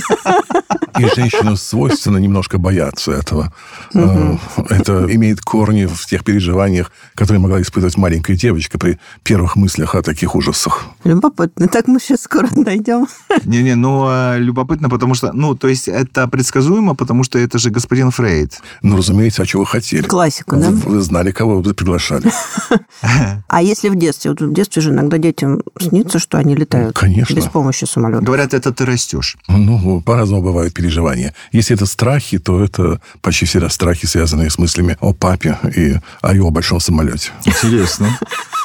И 0.98 1.06
женщинам 1.16 1.56
свойственно 1.56 2.18
немножко 2.18 2.58
бояться 2.58 3.12
этого. 3.12 3.52
Угу. 3.94 4.40
Это 4.68 5.06
имеет 5.14 5.40
корни 5.40 5.86
в 5.86 6.04
тех 6.04 6.22
переживаниях, 6.22 6.92
которые 7.14 7.40
могла 7.40 7.62
испытывать 7.62 7.96
маленькая 7.96 8.36
девочка 8.36 8.78
при 8.78 8.98
первых 9.22 9.56
мыслях 9.56 9.94
о 9.94 10.02
таких 10.02 10.34
ужасах. 10.34 10.84
Любопытно. 11.04 11.66
Так 11.68 11.88
мы 11.88 11.98
сейчас 11.98 12.22
скоро 12.22 12.46
дойдем. 12.54 13.06
Не-не, 13.44 13.74
ну, 13.74 14.04
а, 14.06 14.36
любопытно, 14.36 14.90
потому 14.90 15.14
что, 15.14 15.32
ну, 15.32 15.54
то 15.54 15.68
есть 15.68 15.88
это 15.88 16.28
предсказуемо, 16.28 16.94
потому 16.94 17.24
что 17.24 17.38
это 17.38 17.58
же 17.58 17.70
господин 17.70 18.10
Фрейд. 18.10 18.60
Ну, 18.82 18.98
разумеется, 18.98 19.42
а 19.42 19.46
чего 19.46 19.62
вы 19.62 19.66
хотели? 19.66 20.02
Классика, 20.44 20.56
да? 20.56 20.70
Вы, 20.70 20.96
вы 20.96 21.00
знали, 21.02 21.30
кого 21.30 21.60
вы 21.60 21.74
приглашали. 21.74 22.30
А 23.48 23.60
если 23.60 23.90
в 23.90 23.96
детстве? 23.96 24.30
Вот 24.30 24.40
в 24.40 24.52
детстве 24.54 24.80
же 24.80 24.90
иногда 24.90 25.18
детям 25.18 25.60
снится, 25.78 26.18
что 26.18 26.38
они 26.38 26.54
летают. 26.54 26.96
Конечно. 26.96 27.34
Без 27.34 27.44
помощи 27.44 27.84
самолета. 27.84 28.22
Говорят, 28.22 28.54
это 28.54 28.72
ты 28.72 28.86
растешь. 28.86 29.36
Ну, 29.48 30.00
по-разному 30.00 30.42
бывают 30.42 30.72
переживания. 30.72 31.34
Если 31.52 31.76
это 31.76 31.84
страхи, 31.84 32.38
то 32.38 32.64
это 32.64 33.00
почти 33.20 33.44
всегда 33.44 33.68
страхи, 33.68 34.06
связанные 34.06 34.48
с 34.48 34.58
мыслями 34.58 34.96
о 35.00 35.12
папе 35.12 35.58
и 35.76 35.96
о 36.22 36.34
его 36.34 36.50
большом 36.50 36.80
самолете. 36.80 37.30
Интересно. 37.44 38.18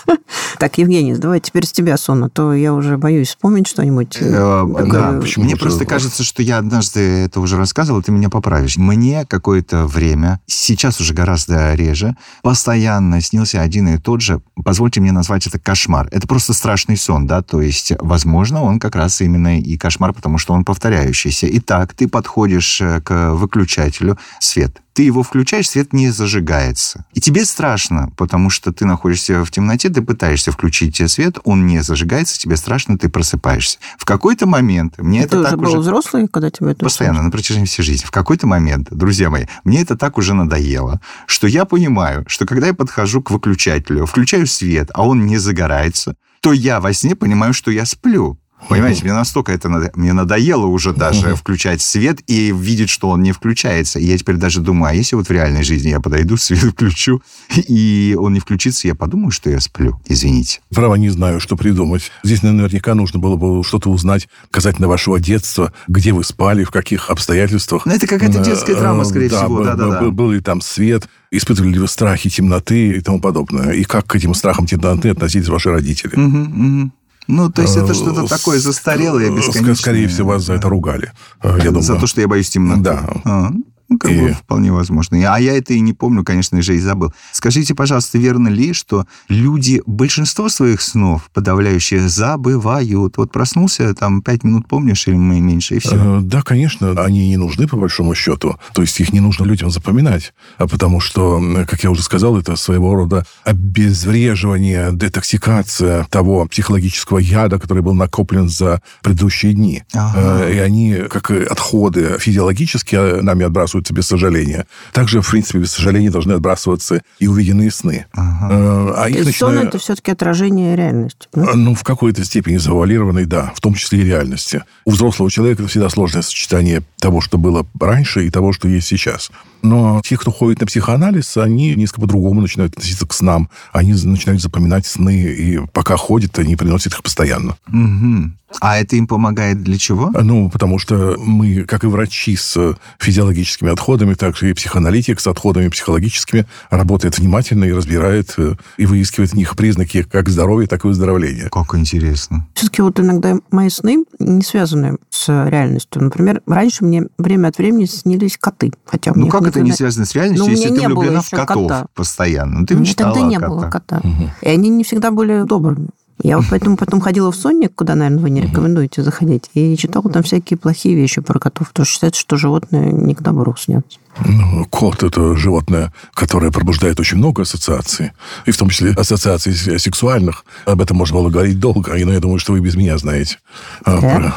Так, 0.59 0.77
Евгений, 0.77 1.15
давай 1.15 1.39
теперь 1.39 1.65
с 1.65 1.71
тебя 1.71 1.97
сон, 1.97 2.23
а 2.23 2.29
то 2.29 2.53
я 2.53 2.73
уже 2.73 2.97
боюсь 2.97 3.29
вспомнить 3.29 3.67
что-нибудь. 3.67 4.17
Э, 4.19 4.65
да, 4.91 5.19
мне 5.37 5.55
просто 5.55 5.85
кажется, 5.85 6.23
что 6.23 6.41
я 6.41 6.57
однажды 6.57 6.99
это 6.99 7.39
уже 7.39 7.57
рассказывал, 7.57 8.01
ты 8.01 8.11
меня 8.11 8.29
поправишь. 8.29 8.77
Мне 8.77 9.25
какое-то 9.25 9.85
время, 9.85 10.39
сейчас 10.47 10.99
уже 10.99 11.13
гораздо 11.13 11.75
реже, 11.75 12.15
постоянно 12.41 13.21
снился 13.21 13.61
один 13.61 13.87
и 13.87 13.97
тот 13.97 14.21
же, 14.21 14.41
позвольте 14.63 14.99
мне 14.99 15.11
назвать 15.11 15.45
это 15.47 15.59
кошмар. 15.59 16.07
Это 16.11 16.27
просто 16.27 16.53
страшный 16.53 16.97
сон, 16.97 17.27
да, 17.27 17.41
то 17.41 17.61
есть, 17.61 17.93
возможно, 17.99 18.63
он 18.63 18.79
как 18.79 18.95
раз 18.95 19.21
именно 19.21 19.59
и 19.59 19.77
кошмар, 19.77 20.13
потому 20.13 20.37
что 20.37 20.53
он 20.53 20.65
повторяющийся. 20.65 21.47
Итак, 21.49 21.93
ты 21.93 22.07
подходишь 22.07 22.81
э, 22.81 23.01
к 23.01 23.33
выключателю, 23.33 24.17
свет, 24.39 24.81
ты 24.97 25.03
его 25.03 25.21
включаешь, 25.21 25.69
свет 25.69 25.93
не 25.93 26.09
зажигается. 26.09 27.05
И 27.13 27.21
тебе 27.21 27.45
страшно, 27.45 28.11
потому 28.17 28.49
что 28.49 28.73
ты 28.73 28.83
находишься 28.83 29.45
в 29.45 29.51
темноте, 29.51 29.89
ты 29.89 30.01
пытаешься 30.01 30.46
пытаешься 30.47 30.51
включить 30.51 31.11
свет, 31.11 31.37
он 31.43 31.67
не 31.67 31.81
зажигается, 31.81 32.39
тебе 32.39 32.57
страшно, 32.57 32.97
ты 32.97 33.09
просыпаешься. 33.09 33.79
В 33.97 34.05
какой-то 34.05 34.45
момент 34.45 34.97
мне 34.97 35.19
это, 35.19 35.27
это 35.27 35.39
уже 35.39 35.49
так 35.49 35.59
был 35.59 35.67
уже... 35.69 35.77
взрослый, 35.79 36.27
когда 36.27 36.49
тебе 36.49 36.71
это 36.71 36.85
Постоянно, 36.85 37.21
на 37.21 37.31
протяжении 37.31 37.65
всей 37.65 37.83
жизни. 37.83 38.05
В 38.05 38.11
какой-то 38.11 38.47
момент, 38.47 38.87
друзья 38.91 39.29
мои, 39.29 39.45
мне 39.63 39.81
это 39.81 39.97
так 39.97 40.17
уже 40.17 40.33
надоело, 40.33 40.99
что 41.25 41.47
я 41.47 41.65
понимаю, 41.65 42.23
что 42.27 42.45
когда 42.45 42.67
я 42.67 42.73
подхожу 42.73 43.21
к 43.21 43.31
выключателю, 43.31 44.05
включаю 44.05 44.47
свет, 44.47 44.89
а 44.93 45.07
он 45.07 45.25
не 45.25 45.37
загорается, 45.37 46.15
то 46.41 46.53
я 46.53 46.79
во 46.79 46.93
сне 46.93 47.15
понимаю, 47.15 47.53
что 47.53 47.71
я 47.71 47.85
сплю. 47.85 48.37
Понимаете, 48.69 49.03
мне 49.03 49.13
настолько 49.13 49.51
это 49.51 49.69
надо... 49.69 49.91
мне 49.95 50.13
надоело 50.13 50.65
уже 50.65 50.91
даже 50.93 51.35
включать 51.35 51.81
свет 51.81 52.19
и 52.27 52.51
видеть, 52.51 52.89
что 52.89 53.09
он 53.09 53.21
не 53.21 53.31
включается. 53.31 53.99
И 53.99 54.05
я 54.05 54.17
теперь 54.17 54.35
даже 54.35 54.61
думаю, 54.61 54.91
а 54.91 54.93
если 54.95 55.15
вот 55.15 55.27
в 55.27 55.31
реальной 55.31 55.63
жизни 55.63 55.89
я 55.89 55.99
подойду, 55.99 56.37
свет 56.37 56.71
включу, 56.73 57.21
и 57.55 58.15
он 58.19 58.33
не 58.33 58.39
включится, 58.39 58.87
я 58.87 58.95
подумаю, 58.95 59.31
что 59.31 59.49
я 59.49 59.59
сплю. 59.59 59.99
Извините. 60.07 60.59
Право 60.73 60.95
не 60.95 61.09
знаю, 61.09 61.39
что 61.39 61.55
придумать. 61.55 62.11
Здесь 62.23 62.43
наверняка 62.43 62.95
нужно 62.95 63.19
было 63.19 63.35
бы 63.35 63.63
что-то 63.63 63.89
узнать 63.89 64.27
касательно 64.51 64.87
вашего 64.87 65.19
детства, 65.19 65.71
где 65.87 66.11
вы 66.11 66.23
спали, 66.23 66.63
в 66.63 66.71
каких 66.71 67.09
обстоятельствах. 67.09 67.85
Ну, 67.85 67.93
это 67.93 68.07
какая-то 68.07 68.39
детская 68.43 68.73
Э, 68.75 68.79
драма, 68.79 69.03
скорее 69.05 69.29
да, 69.29 69.43
всего. 69.43 69.57
б- 69.59 69.63
Да-да-да. 69.65 70.01
б- 70.01 70.11
Был 70.11 70.31
ли 70.31 70.39
там 70.41 70.61
свет, 70.61 71.07
испытывали 71.31 71.73
ли 71.73 71.79
вы 71.79 71.87
страхи 71.87 72.29
темноты 72.29 72.89
и 72.97 73.01
тому 73.01 73.19
подобное. 73.19 73.71
И 73.71 73.83
как 73.83 74.05
к 74.07 74.15
этим 74.15 74.33
страхам 74.33 74.65
темноты 74.65 75.09
относились 75.09 75.47
ваши 75.47 75.69
родители. 75.71 76.15
Мгм, 76.15 76.41
мгм. 76.41 76.93
Ну, 77.27 77.51
то 77.51 77.61
есть 77.61 77.75
это 77.75 77.91
Э, 77.91 77.93
что-то 77.93 78.27
такое 78.27 78.59
застарелое, 78.59 79.29
ск- 79.29 79.35
бесконечное. 79.37 79.75
Скорее 79.75 80.07
всего, 80.07 80.29
вас 80.29 80.43
за 80.43 80.53
это 80.53 80.69
ругали. 80.69 81.11
э, 81.43 81.57
Я 81.59 81.65
думаю. 81.65 81.81
За 81.83 81.95
то, 81.95 82.07
что 82.07 82.21
я 82.21 82.27
боюсь 82.27 82.49
темноты. 82.49 82.81
Да. 82.81 83.51
Ну, 83.89 83.97
как 83.97 84.11
И- 84.11 84.19
бы 84.19 84.33
вполне 84.33 84.71
возможно. 84.71 85.17
А 85.33 85.39
я 85.39 85.57
это 85.57 85.73
и 85.73 85.79
не 85.79 85.93
помню, 85.93 86.23
конечно 86.25 86.61
же, 86.61 86.75
и 86.75 86.79
забыл. 86.79 87.13
Скажите, 87.31 87.73
пожалуйста, 87.73 88.17
верно 88.17 88.49
ли, 88.49 88.73
что 88.73 89.05
люди 89.29 89.81
большинство 89.85 90.49
своих 90.49 90.81
снов 90.81 91.29
подавляющие 91.33 92.07
забывают? 92.09 93.17
Вот 93.17 93.31
проснулся, 93.31 93.93
там, 93.93 94.21
пять 94.21 94.43
минут 94.43 94.67
помнишь 94.67 95.07
или 95.07 95.15
меньше, 95.15 95.75
и 95.75 95.79
все. 95.79 95.95
Э, 95.95 96.19
Да, 96.21 96.41
конечно, 96.41 96.91
они 97.01 97.29
не 97.29 97.37
нужны, 97.37 97.67
по 97.67 97.77
большому 97.77 98.13
счету. 98.13 98.57
То 98.73 98.81
есть 98.81 98.99
их 98.99 99.13
не 99.13 99.19
нужно 99.21 99.45
людям 99.45 99.69
запоминать, 99.71 100.33
а 100.57 100.67
потому 100.67 100.99
что, 100.99 101.41
как 101.67 101.83
я 101.83 101.91
уже 101.91 102.03
сказал, 102.03 102.37
это 102.37 102.55
своего 102.57 102.93
рода 102.93 103.25
обезвреживание, 103.45 104.89
детоксикация 104.93 106.05
того 106.09 106.45
психологического 106.47 107.19
яда, 107.19 107.59
который 107.59 107.81
был 107.83 107.93
накоплен 107.93 108.49
за 108.49 108.81
предыдущие 109.01 109.53
дни. 109.53 109.83
Ага. 109.93 110.45
Э, 110.45 110.53
И 110.53 110.57
они, 110.59 110.93
как 111.09 111.31
отходы 111.31 112.17
физиологически, 112.19 113.21
нами 113.21 113.43
отбрасываются 113.77 113.93
без 113.93 114.07
сожаления. 114.07 114.65
Также, 114.93 115.21
в 115.21 115.29
принципе, 115.29 115.59
без 115.59 115.71
сожаления 115.71 116.09
должны 116.09 116.33
отбрасываться 116.33 117.01
и 117.19 117.27
увиденные 117.27 117.71
сны. 117.71 118.05
Ага. 118.13 118.47
Э, 118.51 118.93
А 118.97 119.03
То 119.03 119.09
есть 119.09 119.37
сон 119.37 119.49
начинаю- 119.49 119.67
это 119.69 119.77
все-таки 119.77 120.11
отражение 120.11 120.75
реальности. 120.75 121.27
да? 121.33 121.53
ну, 121.53 121.75
в 121.75 121.83
какой-то 121.83 122.23
степени 122.25 122.57
завуалированной, 122.57 123.25
да, 123.25 123.51
в 123.55 123.61
том 123.61 123.73
числе 123.75 123.99
и 123.99 124.03
реальности. 124.03 124.63
У 124.85 124.91
взрослого 124.91 125.29
человека 125.29 125.61
это 125.63 125.69
всегда 125.69 125.89
сложное 125.89 126.21
сочетание 126.21 126.83
того, 126.99 127.21
что 127.21 127.37
было 127.37 127.65
раньше, 127.79 128.25
и 128.25 128.29
того, 128.29 128.53
что 128.53 128.67
есть 128.67 128.87
сейчас. 128.87 129.31
Но 129.61 130.01
те, 130.03 130.17
кто 130.17 130.31
ходит 130.31 130.61
на 130.61 130.67
психоанализ, 130.67 131.37
они 131.37 131.75
несколько 131.75 132.01
по-другому 132.01 132.41
начинают 132.41 132.73
относиться 132.73 133.07
к 133.07 133.13
снам. 133.13 133.49
Они 133.73 133.93
начинают 133.93 134.41
запоминать 134.41 134.85
сны, 134.85 135.23
и 135.23 135.59
пока 135.73 135.97
ходят, 135.97 136.37
они 136.39 136.55
приносят 136.55 136.93
их 136.93 137.03
постоянно. 137.03 137.57
Мгм. 137.67 138.37
А 138.59 138.77
это 138.77 138.95
им 138.95 139.07
помогает 139.07 139.61
для 139.61 139.77
чего? 139.77 140.11
Ну, 140.11 140.49
потому 140.49 140.79
что 140.79 141.15
мы, 141.17 141.63
как 141.63 141.83
и 141.83 141.87
врачи 141.87 142.35
с 142.35 142.75
физиологическими 142.99 143.71
отходами, 143.71 144.13
так 144.13 144.41
и 144.41 144.53
психоаналитик 144.53 145.19
с 145.19 145.27
отходами 145.27 145.67
психологическими 145.67 146.45
работает 146.69 147.17
внимательно 147.17 147.65
и 147.65 147.73
разбирает, 147.73 148.33
э, 148.37 148.55
и 148.77 148.85
выискивает 148.85 149.31
в 149.31 149.35
них 149.35 149.55
признаки 149.55 150.03
как 150.03 150.29
здоровья, 150.29 150.67
так 150.67 150.85
и 150.85 150.87
выздоровления. 150.87 151.49
Как 151.49 151.75
интересно. 151.75 152.47
Все-таки 152.53 152.81
вот 152.81 152.99
иногда 152.99 153.35
мои 153.51 153.69
сны 153.69 154.05
не 154.19 154.41
связаны 154.41 154.97
с 155.09 155.27
реальностью. 155.49 156.01
Например, 156.01 156.41
раньше 156.45 156.85
мне 156.85 157.03
время 157.17 157.49
от 157.49 157.57
времени 157.57 157.85
снились 157.85 158.37
коты. 158.37 158.71
Хотя 158.85 159.11
у 159.11 159.15
Ну, 159.15 159.27
как 159.27 159.43
это 159.43 159.61
не 159.61 159.71
связано 159.71 160.05
с 160.05 160.15
реальностью, 160.15 160.51
если 160.51 160.69
ты 160.69 160.87
влюблена 160.87 161.21
в 161.21 161.29
котов 161.29 161.67
кота. 161.67 161.85
постоянно? 161.93 162.61
Ну, 162.61 162.65
Ты 162.65 162.75
У 162.75 162.77
меня 162.77 162.89
мечтала 162.89 163.13
тогда 163.13 163.27
не 163.27 163.35
о 163.35 163.47
было 163.47 163.69
кота. 163.69 164.01
И 164.41 164.47
они 164.47 164.69
не 164.69 164.83
всегда 164.83 165.11
были 165.11 165.43
добрыми. 165.43 165.89
Я 166.23 166.37
вот 166.37 166.47
поэтому 166.49 166.77
потом 166.77 166.99
ходила 166.99 167.31
в 167.31 167.35
сонник, 167.35 167.75
куда, 167.75 167.93
наверное, 167.95 168.21
вы 168.23 168.29
не 168.31 168.41
рекомендуете 168.41 169.03
заходить, 169.03 169.49
и 169.53 169.77
читала 169.77 170.09
там 170.09 170.23
всякие 170.23 170.57
плохие 170.57 170.95
вещи 170.95 171.21
про 171.21 171.39
котов. 171.39 171.69
Потому 171.69 171.85
что 171.85 171.93
считается, 171.93 172.19
что 172.21 172.37
животные 172.37 172.91
не 172.91 173.13
к 173.13 173.21
добру 173.21 173.55
снятся. 173.55 173.99
Ну, 174.25 174.65
кот– 174.65 175.03
это 175.03 175.35
животное, 175.35 175.93
которое 176.15 176.51
пробуждает 176.51 176.99
очень 176.99 177.17
много 177.17 177.43
ассоциаций, 177.43 178.13
и 178.47 178.51
в 178.51 178.57
том 178.57 178.69
числе 178.69 178.91
ассоциаций 178.93 179.53
с- 179.53 179.77
сексуальных. 179.79 180.43
Об 180.65 180.81
этом 180.81 180.97
можно 180.97 181.17
было 181.17 181.29
говорить 181.29 181.59
долго, 181.59 181.91
но 181.91 182.11
я 182.13 182.19
думаю, 182.19 182.39
что 182.39 182.53
вы 182.53 182.61
без 182.61 182.75
меня 182.75 182.97
знаете. 182.97 183.37
А, 183.85 184.01
Да? 184.01 184.15
про- 184.15 184.35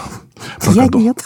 про 0.64 0.72
Я 0.74 0.84
котов. 0.84 1.02
нет. 1.02 1.24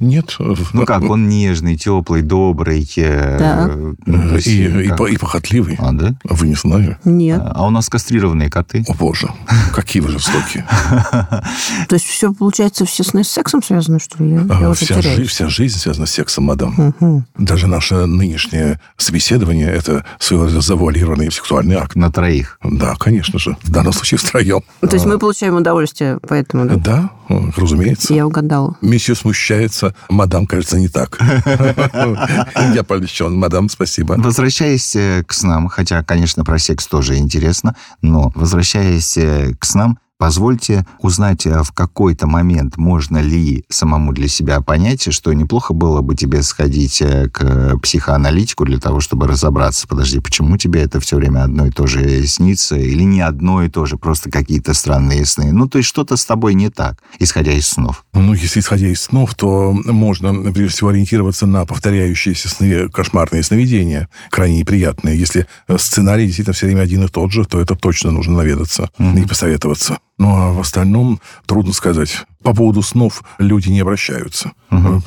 Нет. 0.00 0.34
Ну 0.72 0.86
как, 0.86 1.02
он 1.04 1.28
нежный, 1.28 1.76
теплый, 1.76 2.22
добрый. 2.22 2.88
э, 2.96 3.36
Так. 3.38 3.76
ну, 3.76 3.94
то 4.28 4.34
И, 4.34 4.34
есть, 4.36 4.46
и, 4.48 4.88
как? 4.88 5.00
и 5.10 5.16
похотливый. 5.16 5.76
А, 5.78 5.92
да? 5.92 6.14
Вы 6.24 6.48
не 6.48 6.54
знали? 6.54 6.98
Нет. 7.04 7.40
А 7.44 7.66
у 7.66 7.70
нас 7.70 7.88
кастрированные 7.88 8.50
коты. 8.50 8.84
О, 8.88 8.94
боже, 8.94 9.28
какие 9.74 10.02
вы 10.02 10.10
жестокие. 10.10 10.66
То 11.88 11.94
есть 11.94 12.06
все, 12.06 12.32
получается, 12.32 12.84
все 12.86 13.04
сны 13.04 13.24
с 13.24 13.28
сексом 13.28 13.62
связаны, 13.62 13.98
что 14.00 14.22
ли? 14.24 14.38
А, 14.48 14.70
уже 14.70 14.84
Вся, 14.86 14.94
жи- 14.96 15.02
теряюсь. 15.02 15.28
вся 15.28 15.48
жизнь 15.48 15.78
связана 15.78 16.06
с 16.06 16.10
сексом, 16.12 16.44
мадам. 16.44 16.94
Даже 17.38 17.66
наше 17.66 18.06
нынешнее 18.06 18.80
собеседование– 18.96 19.68
это 19.70 20.04
своего 20.18 20.46
рода 20.46 20.60
завуалированный 20.60 21.30
сексуальный 21.30 21.76
акт. 21.76 21.94
На 21.96 22.10
троих. 22.10 22.58
Да, 22.64 22.94
конечно 22.96 23.38
же. 23.38 23.56
В 23.62 23.70
данном 23.70 23.92
случае 23.92 24.18
втроем. 24.18 24.62
То 24.80 24.94
есть 24.94 25.04
мы 25.06 25.18
получаем 25.18 25.56
удовольствие, 25.56 26.18
поэтому 26.26 26.64
да? 26.78 27.10
Разумеется. 27.56 28.12
я 28.12 28.26
угадала. 28.26 28.76
Месье 28.80 29.14
смущается, 29.14 29.94
мадам, 30.08 30.46
кажется, 30.46 30.78
не 30.78 30.88
так. 30.88 31.18
Я 32.74 32.82
польщен, 32.82 33.34
мадам, 33.34 33.68
спасибо. 33.68 34.14
Возвращаясь 34.18 34.96
э, 34.96 35.22
к 35.26 35.32
снам, 35.32 35.68
хотя, 35.68 36.02
конечно, 36.02 36.44
про 36.44 36.58
секс 36.58 36.86
тоже 36.86 37.16
интересно, 37.16 37.76
но 38.02 38.32
возвращаясь 38.34 39.16
э, 39.16 39.54
к 39.58 39.64
снам, 39.64 39.98
позвольте 40.20 40.84
узнать, 41.00 41.46
э, 41.46 41.62
в 41.62 41.72
какой-то 41.72 42.26
момент 42.26 42.76
можно 42.76 43.18
ли 43.22 43.64
самому 43.70 44.12
для 44.12 44.28
себя 44.28 44.60
понять, 44.60 45.10
что 45.14 45.32
неплохо 45.32 45.72
было 45.72 46.02
бы 46.02 46.14
тебе 46.14 46.42
сходить 46.42 47.00
э, 47.00 47.30
к 47.30 47.78
психоаналитику 47.78 48.66
для 48.66 48.78
того, 48.78 49.00
чтобы 49.00 49.26
разобраться, 49.26 49.88
подожди, 49.88 50.20
почему 50.20 50.58
тебе 50.58 50.82
это 50.82 51.00
все 51.00 51.16
время 51.16 51.44
одно 51.44 51.66
и 51.66 51.70
то 51.70 51.86
же 51.86 52.26
снится, 52.26 52.76
или 52.76 53.02
не 53.02 53.22
одно 53.22 53.64
и 53.64 53.70
то 53.70 53.86
же, 53.86 53.96
просто 53.96 54.30
какие-то 54.30 54.74
странные 54.74 55.24
сны. 55.24 55.52
Ну, 55.52 55.66
то 55.66 55.78
есть 55.78 55.88
что-то 55.88 56.18
с 56.18 56.26
тобой 56.26 56.52
не 56.52 56.68
так, 56.68 56.98
исходя 57.18 57.52
из 57.52 57.66
снов. 57.66 58.04
Ну, 58.12 58.34
если 58.34 58.60
исходя 58.60 58.88
из 58.88 59.00
снов, 59.00 59.34
то 59.34 59.72
можно, 59.72 60.34
прежде 60.52 60.68
всего, 60.68 60.90
ориентироваться 60.90 61.46
на 61.46 61.64
повторяющиеся 61.64 62.50
сны, 62.50 62.90
кошмарные 62.90 63.42
сновидения, 63.42 64.10
крайне 64.28 64.58
неприятные. 64.58 65.18
Если 65.18 65.46
э, 65.66 65.78
сценарий 65.78 66.26
действительно 66.26 66.52
все 66.52 66.66
время 66.66 66.82
один 66.82 67.04
и 67.04 67.08
тот 67.08 67.32
же, 67.32 67.46
то 67.46 67.58
это 67.58 67.74
точно 67.74 68.10
нужно 68.10 68.36
наведаться 68.36 68.90
и 68.98 69.26
посоветоваться. 69.26 69.98
Ну, 70.20 70.36
а 70.36 70.52
в 70.52 70.60
остальном 70.60 71.18
трудно 71.46 71.72
сказать. 71.72 72.26
По 72.42 72.54
поводу 72.54 72.82
снов 72.82 73.24
люди 73.38 73.70
не 73.70 73.80
обращаются. 73.80 74.52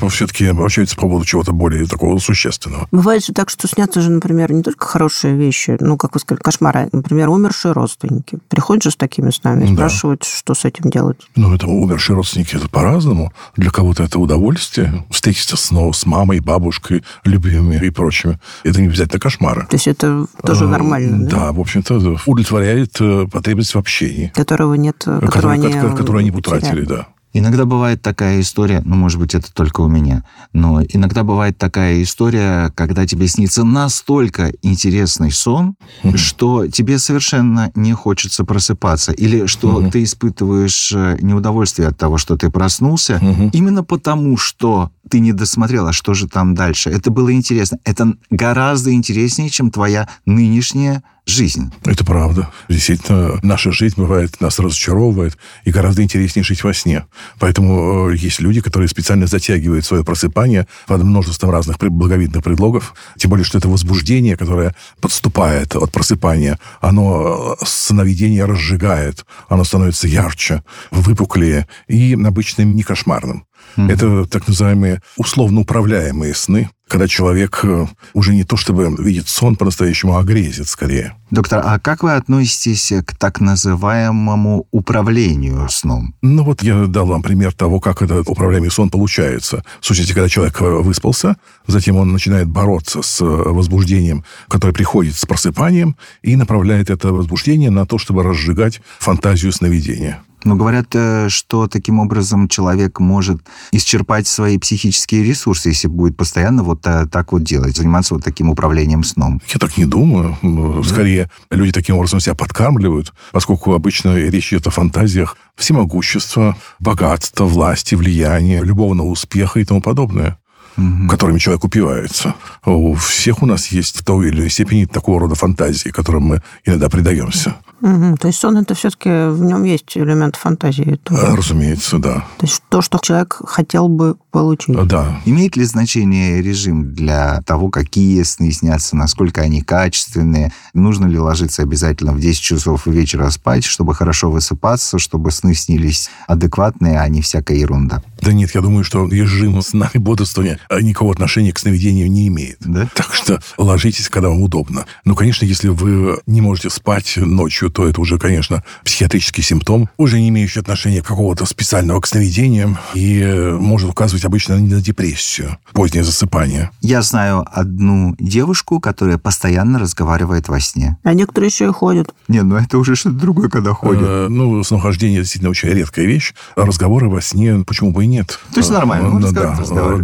Все-таки 0.09 0.45
обращаются 0.45 0.95
по 0.95 1.03
поводу 1.03 1.25
чего-то 1.25 1.51
более 1.53 1.85
такого 1.85 2.17
существенного. 2.19 2.87
Бывает 2.91 3.25
же 3.25 3.33
так, 3.33 3.49
что 3.49 3.67
снятся 3.67 4.01
же, 4.01 4.11
например, 4.11 4.51
не 4.51 4.61
только 4.63 4.85
хорошие 4.85 5.35
вещи, 5.35 5.77
ну, 5.79 5.97
как 5.97 6.13
вы 6.13 6.19
сказали, 6.19 6.41
кошмары, 6.43 6.79
а, 6.81 6.89
например, 6.95 7.29
умершие 7.29 7.71
родственники. 7.71 8.39
Приходят 8.49 8.83
же 8.83 8.91
с 8.91 8.95
такими 8.95 9.29
снами, 9.31 9.65
Да. 9.67 9.73
спрашивают, 9.73 10.23
что 10.23 10.53
с 10.53 10.65
этим 10.65 10.89
делать. 10.89 11.17
Ну, 11.35 11.53
это 11.55 11.67
умершие 11.67 12.15
родственники, 12.15 12.55
это 12.55 12.67
по-разному. 12.69 13.31
Для 13.55 13.69
кого-то 13.71 14.03
это 14.03 14.19
удовольствие. 14.19 15.05
Встретиться 15.09 15.55
снова 15.57 15.91
с 15.93 16.05
мамой, 16.05 16.39
бабушкой, 16.39 17.03
любимыми 17.23 17.83
и 17.85 17.89
прочими. 17.89 18.39
Это 18.63 18.81
не 18.81 18.87
обязательно 18.87 19.19
кошмары. 19.19 19.65
То 19.69 19.75
есть 19.75 19.87
это 19.87 20.27
тоже 20.45 20.65
Э, 20.65 20.67
нормально, 20.67 21.27
да? 21.29 21.37
Да, 21.37 21.51
в 21.53 21.59
общем-то, 21.59 22.17
удовлетворяет 22.25 22.95
э, 22.99 23.27
потребность 23.31 23.73
в 23.73 23.77
общении, 23.77 24.31
Которого 24.35 24.73
нет, 24.75 24.97
которого 24.97 25.25
которую 25.27 25.53
они, 25.53 25.71
ко- 25.73 25.95
которую 25.95 26.19
они 26.19 26.31
потратили, 26.31 26.81
да. 26.85 27.07
Иногда 27.35 27.65
бывает 27.65 28.01
такая 28.01 28.39
история, 28.41 28.81
ну, 28.85 28.95
может 28.95 29.19
быть, 29.19 29.33
это 29.33 29.51
только 29.53 29.81
у 29.81 29.87
меня, 29.87 30.23
но 30.51 30.81
иногда 30.81 31.23
бывает 31.23 31.57
такая 31.57 32.01
история, 32.01 32.71
когда 32.75 33.05
тебе 33.05 33.27
снится 33.27 33.63
настолько 33.63 34.51
интересный 34.61 35.31
сон, 35.31 35.75
что 36.15 36.67
тебе 36.67 36.99
совершенно 36.99 37.71
не 37.75 37.93
хочется 37.93 38.43
просыпаться, 38.43 39.11
или 39.11 39.45
что 39.45 39.89
ты 39.89 40.03
испытываешь 40.03 40.91
э, 40.93 41.17
неудовольствие 41.21 41.87
от 41.87 41.97
того, 41.97 42.17
что 42.17 42.37
ты 42.37 42.49
проснулся, 42.49 43.21
именно 43.53 43.83
потому, 43.83 44.37
что 44.37 44.91
ты 45.09 45.19
не 45.19 45.33
досмотрел, 45.33 45.87
а 45.87 45.93
что 45.93 46.13
же 46.13 46.27
там 46.27 46.55
дальше. 46.55 46.89
Это 46.89 47.11
было 47.11 47.33
интересно. 47.33 47.77
Это 47.83 48.13
гораздо 48.29 48.93
интереснее, 48.93 49.49
чем 49.49 49.69
твоя 49.69 50.07
нынешняя 50.25 51.03
жизнь. 51.25 51.71
Это 51.85 52.03
правда. 52.03 52.49
Действительно, 52.67 53.39
наша 53.41 53.71
жизнь 53.71 53.95
бывает, 53.97 54.41
нас 54.41 54.59
разочаровывает, 54.59 55.37
и 55.63 55.71
гораздо 55.71 56.03
интереснее 56.03 56.43
жить 56.43 56.63
во 56.63 56.73
сне. 56.73 57.05
Поэтому 57.39 58.09
э, 58.09 58.15
есть 58.15 58.41
люди, 58.41 58.61
которые 58.61 58.89
специально 58.89 59.25
затягивают 59.25 59.85
свое 59.85 60.03
просыпание 60.03 60.67
под 60.87 61.03
множеством 61.03 61.49
разных 61.49 61.77
благовидных 61.77 62.43
предлогов. 62.43 62.93
Тем 63.17 63.29
более, 63.29 63.45
что 63.45 63.57
это 63.57 63.69
возбуждение, 63.69 64.35
которое 64.35 64.75
подступает 64.99 65.75
от 65.75 65.91
просыпания, 65.91 66.59
оно 66.81 67.55
э, 67.59 67.65
сновидение 67.65 68.45
разжигает, 68.45 69.25
оно 69.47 69.63
становится 69.63 70.07
ярче, 70.07 70.63
выпуклее 70.91 71.67
и 71.87 72.13
обычно 72.13 72.63
не 72.63 72.83
кошмарным. 72.83 73.45
Mm-hmm. 73.77 73.91
Это 73.91 74.25
так 74.25 74.47
называемые 74.47 75.01
условно 75.17 75.61
управляемые 75.61 76.33
сны, 76.35 76.69
когда 76.93 77.07
человек 77.07 77.61
э, 77.63 77.87
уже 78.13 78.35
не 78.35 78.43
то 78.43 78.55
чтобы 78.55 78.95
видит 78.99 79.27
сон 79.27 79.55
по-настоящему, 79.55 80.15
а 80.15 80.23
грезит 80.23 80.69
скорее. 80.69 81.15
Доктор, 81.31 81.63
а 81.65 81.79
как 81.79 82.03
вы 82.03 82.13
относитесь 82.13 82.93
к 83.03 83.17
так 83.17 83.41
называемому 83.41 84.67
управлению 84.69 85.67
сном? 85.69 86.13
Ну 86.21 86.43
вот 86.43 86.61
я 86.61 86.85
дал 86.85 87.07
вам 87.07 87.23
пример 87.23 87.51
того, 87.51 87.79
как 87.79 88.03
этот 88.03 88.29
управляемый 88.29 88.69
сон 88.69 88.91
получается. 88.91 89.63
В 89.81 89.85
сущности, 89.87 90.13
когда 90.13 90.29
человек 90.29 90.61
э, 90.61 90.65
выспался, 90.65 91.37
затем 91.65 91.95
он 91.95 92.11
начинает 92.11 92.47
бороться 92.47 93.01
с 93.01 93.21
э, 93.21 93.25
возбуждением, 93.25 94.23
которое 94.47 94.73
приходит 94.73 95.15
с 95.15 95.25
просыпанием, 95.25 95.95
и 96.21 96.35
направляет 96.35 96.91
это 96.91 97.11
возбуждение 97.11 97.71
на 97.71 97.87
то, 97.87 97.97
чтобы 97.97 98.21
разжигать 98.21 98.81
фантазию 98.99 99.51
сновидения. 99.51 100.21
Но 100.45 100.55
говорят, 100.55 100.87
э, 100.93 101.29
что 101.29 101.67
таким 101.67 101.99
образом 101.99 102.47
человек 102.47 102.99
может 102.99 103.41
исчерпать 103.71 104.27
свои 104.27 104.57
психические 104.57 105.23
ресурсы, 105.23 105.69
если 105.69 105.87
будет 105.87 106.17
постоянно 106.17 106.63
вот 106.63 106.85
э, 106.85 107.07
так 107.11 107.31
вот 107.31 107.43
делать, 107.43 107.77
заниматься 107.77 108.13
вот 108.13 108.23
таким 108.23 108.49
управлением 108.49 109.03
сном. 109.03 109.41
Я 109.53 109.59
так 109.59 109.77
не 109.77 109.85
думаю. 109.85 110.37
Скорее, 110.83 111.29
да. 111.49 111.57
люди 111.57 111.71
таким 111.71 111.95
образом 111.95 112.19
себя 112.19 112.35
подкармливают, 112.35 113.13
поскольку 113.31 113.73
обычно 113.73 114.15
речь 114.15 114.51
идет 114.53 114.67
о 114.67 114.71
фантазиях 114.71 115.37
всемогущества, 115.55 116.57
богатства, 116.79 117.45
власти, 117.45 117.95
влияния, 117.95 118.61
любовного 118.63 119.07
успеха 119.07 119.59
и 119.59 119.65
тому 119.65 119.81
подобное 119.81 120.37
угу. 120.77 121.07
которыми 121.09 121.39
человек 121.39 121.63
упивается. 121.63 122.35
У 122.65 122.93
всех 122.95 123.41
у 123.43 123.45
нас 123.45 123.67
есть 123.67 123.99
в 123.99 124.03
той 124.03 124.29
или 124.29 124.39
иной 124.39 124.49
степени 124.49 124.85
такого 124.85 125.19
рода 125.19 125.35
фантазии, 125.35 125.89
которым 125.89 126.23
мы 126.23 126.41
иногда 126.65 126.89
предаемся. 126.89 127.55
Угу. 127.81 128.17
То 128.17 128.27
есть 128.29 128.39
сон 128.39 128.57
это 128.57 128.75
все-таки 128.75 129.09
в 129.09 129.43
нем 129.43 129.63
есть 129.65 129.97
элемент 129.97 130.37
фантазии. 130.37 130.97
Тоже. 131.03 131.35
Разумеется, 131.35 131.97
да. 131.99 132.25
То 132.37 132.45
есть 132.45 132.61
то, 132.69 132.81
что 132.81 132.97
человек 133.01 133.41
хотел 133.45 133.89
бы 133.89 134.15
получить. 134.31 134.75
Да. 134.87 135.19
Имеет 135.25 135.57
ли 135.57 135.65
значение 135.65 136.41
режим 136.41 136.93
для 136.93 137.41
того, 137.41 137.69
какие 137.69 138.23
сны 138.23 138.51
снятся, 138.51 138.95
насколько 138.95 139.41
они 139.41 139.61
качественные? 139.61 140.53
Нужно 140.73 141.07
ли 141.07 141.19
ложиться 141.19 141.61
обязательно 141.61 142.13
в 142.13 142.21
10 142.21 142.41
часов 142.41 142.87
вечера 142.87 143.29
спать, 143.29 143.65
чтобы 143.65 143.93
хорошо 143.93 144.31
высыпаться, 144.31 144.97
чтобы 144.97 145.31
сны 145.31 145.53
снились 145.53 146.09
адекватные, 146.27 147.01
а 147.01 147.07
не 147.09 147.21
всякая 147.21 147.57
ерунда? 147.57 148.01
Да 148.21 148.31
нет, 148.31 148.55
я 148.55 148.61
думаю, 148.61 148.85
что 148.85 149.05
режим 149.07 149.61
сна 149.61 149.91
и 149.93 149.97
бодрствования 149.97 150.59
никакого 150.81 151.11
отношения 151.11 151.51
к 151.51 151.59
сновидению 151.59 152.09
не 152.09 152.27
имеет. 152.27 152.57
Да? 152.61 152.87
Так 152.93 153.13
что 153.13 153.39
ложитесь, 153.57 154.09
когда 154.09 154.29
вам 154.29 154.41
удобно. 154.41 154.85
Ну, 155.05 155.15
конечно, 155.15 155.45
если 155.45 155.69
вы 155.69 156.19
не 156.27 156.41
можете 156.41 156.69
спать 156.69 157.17
ночью, 157.17 157.69
то 157.69 157.87
это 157.87 157.99
уже, 158.01 158.17
конечно, 158.17 158.63
психиатрический 158.83 159.43
симптом, 159.43 159.89
уже 159.97 160.19
не 160.19 160.29
имеющий 160.29 160.59
отношения 160.59 161.01
какого-то 161.01 161.45
специального 161.45 161.99
к 162.01 162.07
сновидениям 162.07 162.77
и 162.93 163.19
э, 163.19 163.53
может 163.53 163.89
указывать 163.89 164.25
обычно 164.25 164.57
на 164.57 164.81
депрессию, 164.81 165.57
позднее 165.73 166.03
засыпание. 166.03 166.71
Я 166.81 167.01
знаю 167.01 167.45
одну 167.51 168.15
девушку, 168.19 168.79
которая 168.79 169.17
постоянно 169.17 169.79
разговаривает 169.79 170.47
во 170.47 170.59
сне. 170.59 170.97
А 171.03 171.13
некоторые 171.13 171.49
еще 171.49 171.65
и 171.65 171.71
ходят. 171.71 172.13
Не, 172.27 172.41
ну 172.41 172.55
это 172.55 172.77
уже 172.77 172.95
что-то 172.95 173.15
другое, 173.15 173.49
когда 173.49 173.73
ходят. 173.73 174.03
Э, 174.03 174.27
ну, 174.29 174.63
снохождение 174.63 175.21
действительно 175.21 175.51
очень 175.51 175.69
редкая 175.69 176.05
вещь. 176.05 176.33
Разговоры 176.55 177.09
во 177.09 177.21
сне, 177.21 177.63
почему 177.65 177.91
бы 177.91 178.03
и 178.03 178.07
нет. 178.07 178.39
То 178.53 178.59
есть 178.59 178.69
нормально, 178.69 179.19
э, 179.27 179.31
да, 179.31 179.57
да, 179.69 179.97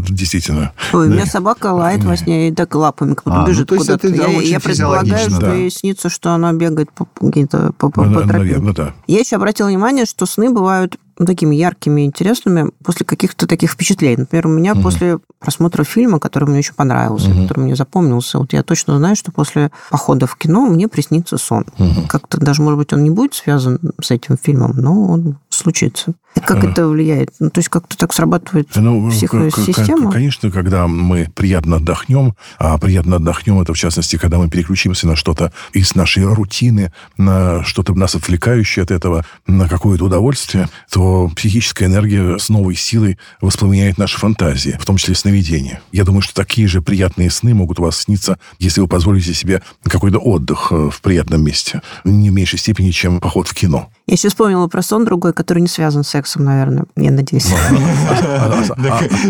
действительно. 0.50 0.74
Ой, 0.94 1.08
у 1.08 1.12
меня 1.12 1.26
собака 1.26 1.74
лает 1.74 2.04
во 2.04 2.18
сне 2.18 2.50
и 2.50 2.52
так 2.54 2.74
лапами 2.76 3.14
кто-то 3.14 3.44
а, 3.44 3.48
бежит 3.48 3.72
ну, 3.72 3.78
куда-то. 3.78 4.08
я, 4.08 4.28
я 4.28 4.60
предполагаю, 4.60 5.30
что 5.30 5.42
да. 5.42 5.54
ей 5.54 5.72
снится, 5.72 6.10
что 6.10 6.32
она 6.32 6.54
бегает 6.54 6.92
по 6.92 7.06
каким-то 7.06 7.72
по, 7.78 7.90
по, 7.90 8.04
по 8.04 8.26
Наверное, 8.26 8.74
да. 8.74 8.94
Я 9.08 9.20
еще 9.20 9.36
обратила 9.36 9.68
внимание, 9.68 10.06
что 10.06 10.26
сны 10.26 10.50
бывают 10.50 10.98
ну, 11.18 11.26
такими 11.26 11.54
яркими 11.56 12.02
и 12.02 12.06
интересными 12.06 12.72
после 12.84 13.06
каких-то 13.06 13.46
таких 13.46 13.72
впечатлений. 13.72 14.18
Например, 14.20 14.48
у 14.48 14.52
меня 14.52 14.72
угу. 14.72 14.84
после 14.84 15.20
просмотра 15.40 15.84
фильма, 15.84 16.20
который 16.20 16.46
мне 16.46 16.60
еще 16.60 16.74
понравился, 16.74 17.30
угу. 17.30 17.42
который 17.44 17.60
мне 17.60 17.76
запомнился, 17.76 18.40
вот 18.40 18.54
я 18.54 18.64
точно 18.64 18.98
знаю, 18.98 19.18
что 19.18 19.32
после 19.32 19.70
похода 19.90 20.28
в 20.28 20.38
кино 20.38 20.66
мне 20.66 20.88
приснится 20.88 21.38
сон. 21.38 21.66
Угу. 21.78 22.08
Как-то 22.08 22.40
даже, 22.40 22.62
может 22.62 22.80
быть, 22.80 22.94
он 22.94 23.04
не 23.04 23.10
будет 23.10 23.34
связан 23.34 23.80
с 24.02 24.12
этим 24.12 24.38
фильмом, 24.42 24.72
но 24.78 25.08
он 25.08 25.38
случится. 25.60 26.16
Как 26.46 26.64
а. 26.64 26.70
это 26.70 26.88
влияет? 26.88 27.32
Ну, 27.40 27.50
то 27.50 27.60
есть 27.60 27.70
как-то 27.70 27.98
так 27.98 28.14
срабатывает 28.14 28.70
ну, 28.76 29.10
психосистема? 29.10 30.12
Конечно, 30.12 30.52
когда 30.52 30.88
мы 30.88 31.28
приятно 31.36 31.78
отдохнем, 31.78 32.36
а 32.58 32.78
приятно 32.78 33.18
отдохнем, 33.18 33.60
это 33.60 33.74
в 33.74 33.78
частности, 33.78 34.18
когда 34.18 34.38
мы 34.38 34.50
переключимся 34.50 35.08
на 35.08 35.16
что-то 35.16 35.52
из 35.74 35.96
нашей 35.96 36.24
рутины, 36.24 36.94
на 37.18 37.64
что-то 37.64 37.94
нас 37.94 38.16
отвлекающее 38.16 38.84
от 38.84 38.92
этого, 38.92 39.26
на 39.48 39.68
какое-то 39.68 40.06
удовольствие, 40.06 40.70
то 40.92 41.30
психическая 41.36 41.88
энергия 41.88 42.38
с 42.38 42.50
новой 42.50 42.76
силой 42.76 43.18
воспламеняет 43.42 43.98
наши 43.98 44.18
фантазии, 44.18 44.78
в 44.80 44.86
том 44.86 44.98
числе 44.98 45.16
сновидения. 45.16 45.82
Я 45.92 46.04
думаю, 46.04 46.22
что 46.22 46.34
такие 46.34 46.68
же 46.68 46.82
приятные 46.82 47.30
сны 47.32 47.54
могут 47.54 47.80
у 47.80 47.84
вас 47.84 47.98
сниться, 47.98 48.40
если 48.60 48.82
вы 48.82 48.88
позволите 48.88 49.34
себе 49.34 49.62
какой-то 49.84 50.20
отдых 50.20 50.68
э, 50.72 50.90
в 50.90 51.02
приятном 51.02 51.44
месте, 51.44 51.82
не 52.04 52.30
в 52.30 52.34
меньшей 52.34 52.60
степени, 52.60 52.92
чем 52.92 53.20
поход 53.20 53.48
в 53.48 53.54
кино. 53.54 53.90
Я 54.08 54.14
еще 54.14 54.30
вспомнила 54.30 54.68
про 54.68 54.82
сон 54.82 55.06
другой, 55.06 55.34
который 55.34 55.49
не 55.58 55.68
связан 55.68 56.04
с 56.04 56.10
сексом, 56.10 56.46
наверное. 56.46 56.86
Я 56.96 57.12
надеюсь. 57.12 57.52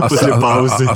После 0.10 0.34
паузы. 0.34 0.88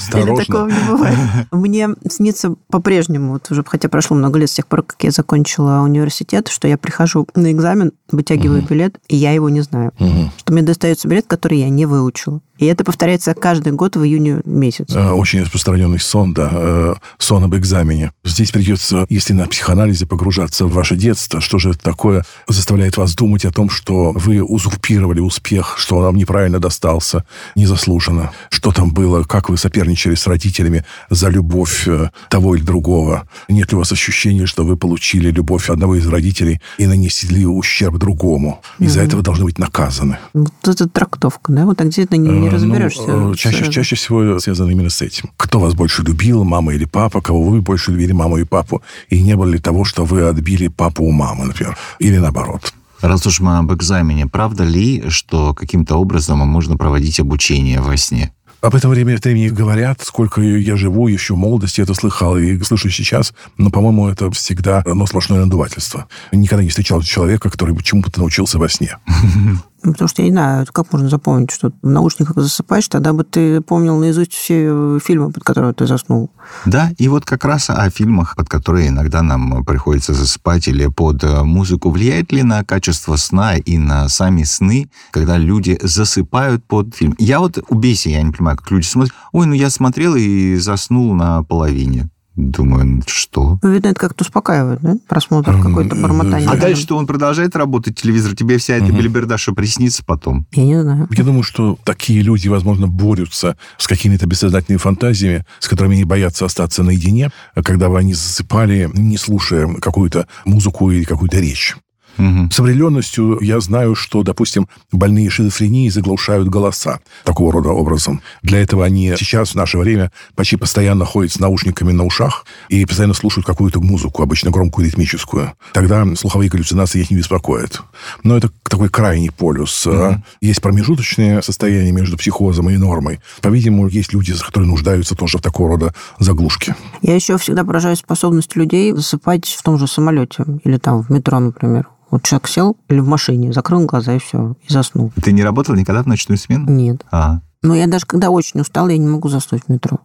Бывает. 0.90 1.18
Мне 1.52 1.90
снится 2.10 2.56
по-прежнему, 2.70 3.34
вот 3.34 3.50
уже, 3.52 3.64
хотя 3.66 3.90
прошло 3.90 4.18
много 4.18 4.40
лет 4.40 4.50
с 4.50 4.54
тех 4.54 4.68
пор, 4.68 4.84
как 4.84 5.02
я 5.04 5.12
закончила 5.12 5.82
университет, 5.82 6.48
что 6.48 6.68
я 6.68 6.78
прихожу 6.78 7.28
на 7.36 7.52
экзамен, 7.52 7.92
вытягиваю 8.12 8.62
билет, 8.64 8.98
и 9.08 9.16
я 9.16 9.32
его 9.32 9.50
не 9.50 9.62
знаю. 9.62 9.92
Что 10.38 10.54
мне 10.54 10.62
достается 10.64 11.08
билет, 11.08 11.26
который 11.28 11.60
я 11.60 11.70
не 11.70 11.86
выучила. 11.86 12.42
И 12.60 12.66
это 12.66 12.84
повторяется 12.84 13.34
каждый 13.34 13.74
год 13.74 13.96
в 13.96 14.04
июне 14.04 14.42
месяц. 14.46 14.96
Э, 14.96 15.12
очень 15.12 15.42
распространенный 15.42 16.00
сон, 16.00 16.34
да, 16.34 16.50
э, 16.54 16.94
сон 17.18 17.44
об 17.44 17.56
экзамене. 17.56 18.12
Здесь 18.24 18.52
придется, 18.52 19.06
если 19.10 19.34
на 19.34 19.48
психоанализе 19.48 20.06
погружаться 20.06 20.66
в 20.66 20.72
ваше 20.72 20.96
детство, 20.96 21.42
что 21.42 21.58
же 21.58 21.72
это 21.72 21.80
такое 21.80 22.24
заставляет 22.48 22.96
вас 22.96 23.16
думать 23.16 23.44
о 23.46 23.52
том, 23.52 23.70
что 23.70 24.12
вы 24.12 24.42
узурпировали 24.44 25.13
успех, 25.22 25.76
что 25.78 25.98
он 25.98 26.04
вам 26.04 26.16
неправильно 26.16 26.60
достался, 26.60 27.26
незаслуженно. 27.56 28.32
Что 28.50 28.72
там 28.72 28.92
было, 28.92 29.24
как 29.24 29.50
вы 29.50 29.58
соперничали 29.58 30.16
с 30.16 30.28
родителями 30.28 30.86
за 31.10 31.30
любовь 31.30 31.88
э, 31.88 32.10
того 32.30 32.56
или 32.56 32.64
другого. 32.64 33.28
Нет 33.50 33.72
ли 33.72 33.76
у 33.76 33.80
вас 33.80 33.92
ощущения, 33.92 34.46
что 34.46 34.64
вы 34.64 34.78
получили 34.78 35.32
любовь 35.32 35.70
одного 35.70 35.96
из 35.96 36.08
родителей 36.08 36.62
и 36.78 36.88
нанесли 36.88 37.46
ущерб 37.46 37.98
другому. 37.98 38.62
Из-за 38.80 39.02
mm-hmm. 39.02 39.06
этого 39.06 39.24
должны 39.24 39.46
быть 39.46 39.60
наказаны. 39.60 40.18
Вот 40.34 40.54
это 40.66 40.88
трактовка, 40.88 41.52
да? 41.52 41.66
Вот 41.66 41.78
так 41.78 41.88
действительно 41.88 42.18
не, 42.18 42.40
не 42.40 42.50
разберешься. 42.50 43.08
Ну, 43.08 43.36
чаще, 43.36 43.72
чаще 43.72 43.96
всего 43.96 44.40
связано 44.40 44.72
именно 44.72 44.90
с 44.90 45.02
этим. 45.02 45.30
Кто 45.38 45.60
вас 45.60 45.74
больше 45.74 46.04
любил, 46.04 46.44
мама 46.44 46.74
или 46.74 46.86
папа, 46.86 47.22
кого 47.22 47.44
вы 47.44 47.62
больше 47.62 47.92
любили, 47.92 48.12
маму 48.12 48.38
и 48.38 48.44
папу, 48.44 48.82
и 49.10 49.22
не 49.22 49.36
было 49.36 49.50
ли 49.50 49.60
того, 49.60 49.86
что 49.86 50.06
вы 50.06 50.28
отбили 50.28 50.68
папу 50.68 51.04
у 51.04 51.12
мамы, 51.12 51.46
например, 51.46 51.78
или 52.00 52.18
наоборот. 52.18 52.74
Раз 53.04 53.28
уж 53.28 53.42
мы 53.42 53.58
об 53.58 53.74
экзамене, 53.74 54.28
правда 54.28 54.64
ли, 54.64 55.04
что 55.10 55.54
каким-то 55.54 55.98
образом 55.98 56.40
можно 56.40 56.78
проводить 56.78 57.20
обучение 57.20 57.82
во 57.82 57.98
сне? 57.98 58.32
Об 58.62 58.76
этом 58.76 58.92
время 58.92 59.18
времени 59.18 59.50
говорят, 59.50 60.02
сколько 60.02 60.42
я 60.42 60.78
живу, 60.78 61.10
еще 61.10 61.34
в 61.34 61.38
молодости 61.38 61.82
это 61.82 61.94
слыхал 61.96 62.38
и 62.38 62.58
слышу 62.64 62.90
сейчас, 62.90 63.34
но, 63.58 63.70
по-моему, 63.72 64.08
это 64.08 64.32
всегда 64.32 64.78
одно 64.78 65.06
сплошное 65.06 65.42
надувательство. 65.42 66.08
Никогда 66.32 66.64
не 66.64 66.70
встречал 66.70 67.02
человека, 67.02 67.50
который 67.50 67.76
чему-то 67.84 68.22
научился 68.22 68.58
во 68.58 68.70
сне. 68.70 68.96
Потому 69.84 70.08
что 70.08 70.22
я 70.22 70.30
не 70.30 70.34
знаю, 70.34 70.66
как 70.72 70.92
можно 70.94 71.10
запомнить, 71.10 71.52
что 71.52 71.72
в 71.82 71.88
наушниках 71.88 72.38
засыпаешь, 72.38 72.88
тогда 72.88 73.12
бы 73.12 73.24
ты 73.24 73.60
помнил 73.60 73.98
наизусть 73.98 74.34
все 74.34 75.00
фильмы, 75.00 75.32
под 75.32 75.44
которые 75.44 75.74
ты 75.74 75.86
заснул. 75.86 76.32
Да, 76.66 76.92
и 76.98 77.10
вот 77.10 77.26
как 77.26 77.44
раз 77.44 77.70
о 77.70 77.90
фильмах, 77.90 78.36
под 78.38 78.48
которые 78.48 78.88
иногда 78.88 79.22
нам 79.22 79.66
приходится 79.66 80.14
засыпать 80.14 80.68
или 80.68 80.88
под 80.88 81.24
э, 81.24 81.44
музыку. 81.44 81.90
Влияет 81.90 82.32
ли 82.32 82.44
на 82.44 82.64
качество 82.64 83.18
сна 83.18 83.58
и 83.58 83.78
на 83.78 84.08
сами 84.08 84.44
сны, 84.44 84.90
когда 85.12 85.38
люди 85.38 85.78
засыпают 85.82 86.64
под 86.66 86.96
фильм? 86.96 87.16
Я 87.20 87.40
вот, 87.40 87.60
убейся, 87.68 88.10
я 88.10 88.22
не 88.22 88.32
понимаю, 88.32 88.58
как 88.58 88.72
люди 88.72 88.86
смотрят. 88.86 89.14
Ой, 89.34 89.46
ну 89.48 89.54
я 89.54 89.70
смотрел 89.70 90.16
и 90.16 90.56
заснул 90.56 91.14
на 91.14 91.44
половине. 91.44 92.10
Думаю, 92.36 93.04
что? 93.06 93.60
Ну, 93.62 93.72
видно, 93.72 93.90
это 93.90 94.00
как-то 94.00 94.24
успокаивает, 94.24 94.82
да? 94.82 94.96
Просмотр 95.08 95.52
М, 95.52 95.62
какой-то 95.62 95.96
бормотание. 95.96 96.50
А 96.50 96.56
Да. 96.56 96.62
дальше 96.62 96.82
что 96.82 96.98
он 96.98 97.06
продолжает 97.06 97.56
работать, 97.56 97.96
телевизор, 98.02 98.36
тебе 98.36 98.58
вся 98.58 98.74
эта 98.76 98.86
Мгм. 98.86 98.98
белиберда, 98.98 99.38
что 99.38 99.54
приснится 99.54 100.04
потом. 100.04 100.48
Я 100.52 100.64
не 100.64 100.82
знаю. 100.82 101.08
Я 101.12 101.24
думаю, 101.24 101.44
что 101.44 101.78
такие 101.84 102.22
люди, 102.24 102.48
возможно, 102.48 102.88
борются 102.88 103.56
с 103.78 103.88
какими-то 103.88 104.26
бессознательными 104.26 104.80
фантазиями, 104.80 105.46
с 105.60 105.68
которыми 105.68 105.94
они 105.96 106.06
боятся 106.06 106.46
остаться 106.46 106.82
наедине, 106.82 107.30
когда 107.64 107.90
бы 107.90 108.00
они 108.00 108.14
засыпали, 108.16 108.90
не 108.94 109.18
слушая 109.18 109.68
какую-то 109.76 110.28
музыку 110.46 110.90
или 110.90 111.04
какую-то 111.04 111.40
речь. 111.40 111.76
Мгм. 112.18 112.52
С 112.52 112.60
определенностью 112.60 113.40
я 113.42 113.60
знаю, 113.60 113.96
что, 113.96 114.24
допустим, 114.24 114.68
больные 114.92 115.30
шизофренией 115.30 115.90
заглушают 115.90 116.48
голоса 116.50 117.00
такого 117.24 117.52
рода 117.54 117.70
образом. 117.70 118.22
Для 118.42 118.60
этого 118.62 118.86
они 118.86 119.14
сейчас, 119.18 119.52
в 119.52 119.56
наше 119.56 119.78
время, 119.78 120.12
почти 120.36 120.56
постоянно 120.56 121.06
ходят 121.06 121.34
с 121.34 121.40
наушниками 121.40 121.92
на 121.92 122.04
ушах 122.04 122.46
и 122.70 122.86
постоянно 122.86 123.14
слушают 123.14 123.46
какую-то 123.46 123.82
музыку, 123.82 124.22
обычно 124.24 124.52
громкую, 124.52 124.88
ритмическую. 124.88 125.54
Тогда 125.74 126.06
слуховые 126.16 126.50
галлюцинации 126.50 127.02
их 127.02 127.12
не 127.12 127.18
беспокоят. 127.18 127.82
Но 128.24 128.38
это 128.38 128.52
такой 128.64 128.90
крайний 128.90 129.32
полюс. 129.32 129.88
а. 129.88 130.22
Есть 130.42 130.62
промежуточное 130.62 131.42
состояние 131.42 131.92
между 131.92 132.18
психозом 132.18 132.70
и 132.70 132.78
нормой. 132.78 133.20
По-видимому, 133.42 133.88
есть 133.88 134.14
люди, 134.14 134.34
которые 134.34 134.70
нуждаются 134.70 135.16
тоже 135.16 135.38
в 135.38 135.42
такого 135.42 135.70
рода 135.70 135.94
заглушке. 136.20 136.76
Я 137.02 137.16
еще 137.16 137.38
всегда 137.38 137.64
поражаюсь 137.64 138.00
способность 138.00 138.56
людей 138.56 138.92
засыпать 138.94 139.46
в 139.46 139.64
том 139.64 139.78
же 139.78 139.88
самолете 139.88 140.46
или 140.64 140.78
там 140.78 141.02
в 141.02 141.10
метро, 141.10 141.40
например. 141.40 141.88
Вот 142.14 142.22
человек 142.22 142.48
сел 142.48 142.78
или 142.90 143.00
в 143.00 143.08
машине, 143.08 143.52
закрыл 143.52 143.88
глаза 143.88 144.14
и 144.14 144.20
все, 144.20 144.56
и 144.62 144.72
заснул. 144.72 145.12
Ты 145.24 145.32
не 145.32 145.44
работал 145.44 145.74
никогда 145.74 146.04
в 146.04 146.06
ночную 146.06 146.38
смену? 146.38 146.70
Нет. 146.70 147.04
А. 147.10 147.40
Но 147.64 147.76
я 147.76 147.88
даже 147.88 148.06
когда 148.06 148.30
очень 148.30 148.60
устала, 148.60 148.90
я 148.90 148.98
не 148.98 149.08
могу 149.08 149.30
заснуть 149.30 149.64
в 149.66 149.72
метро. 149.72 150.00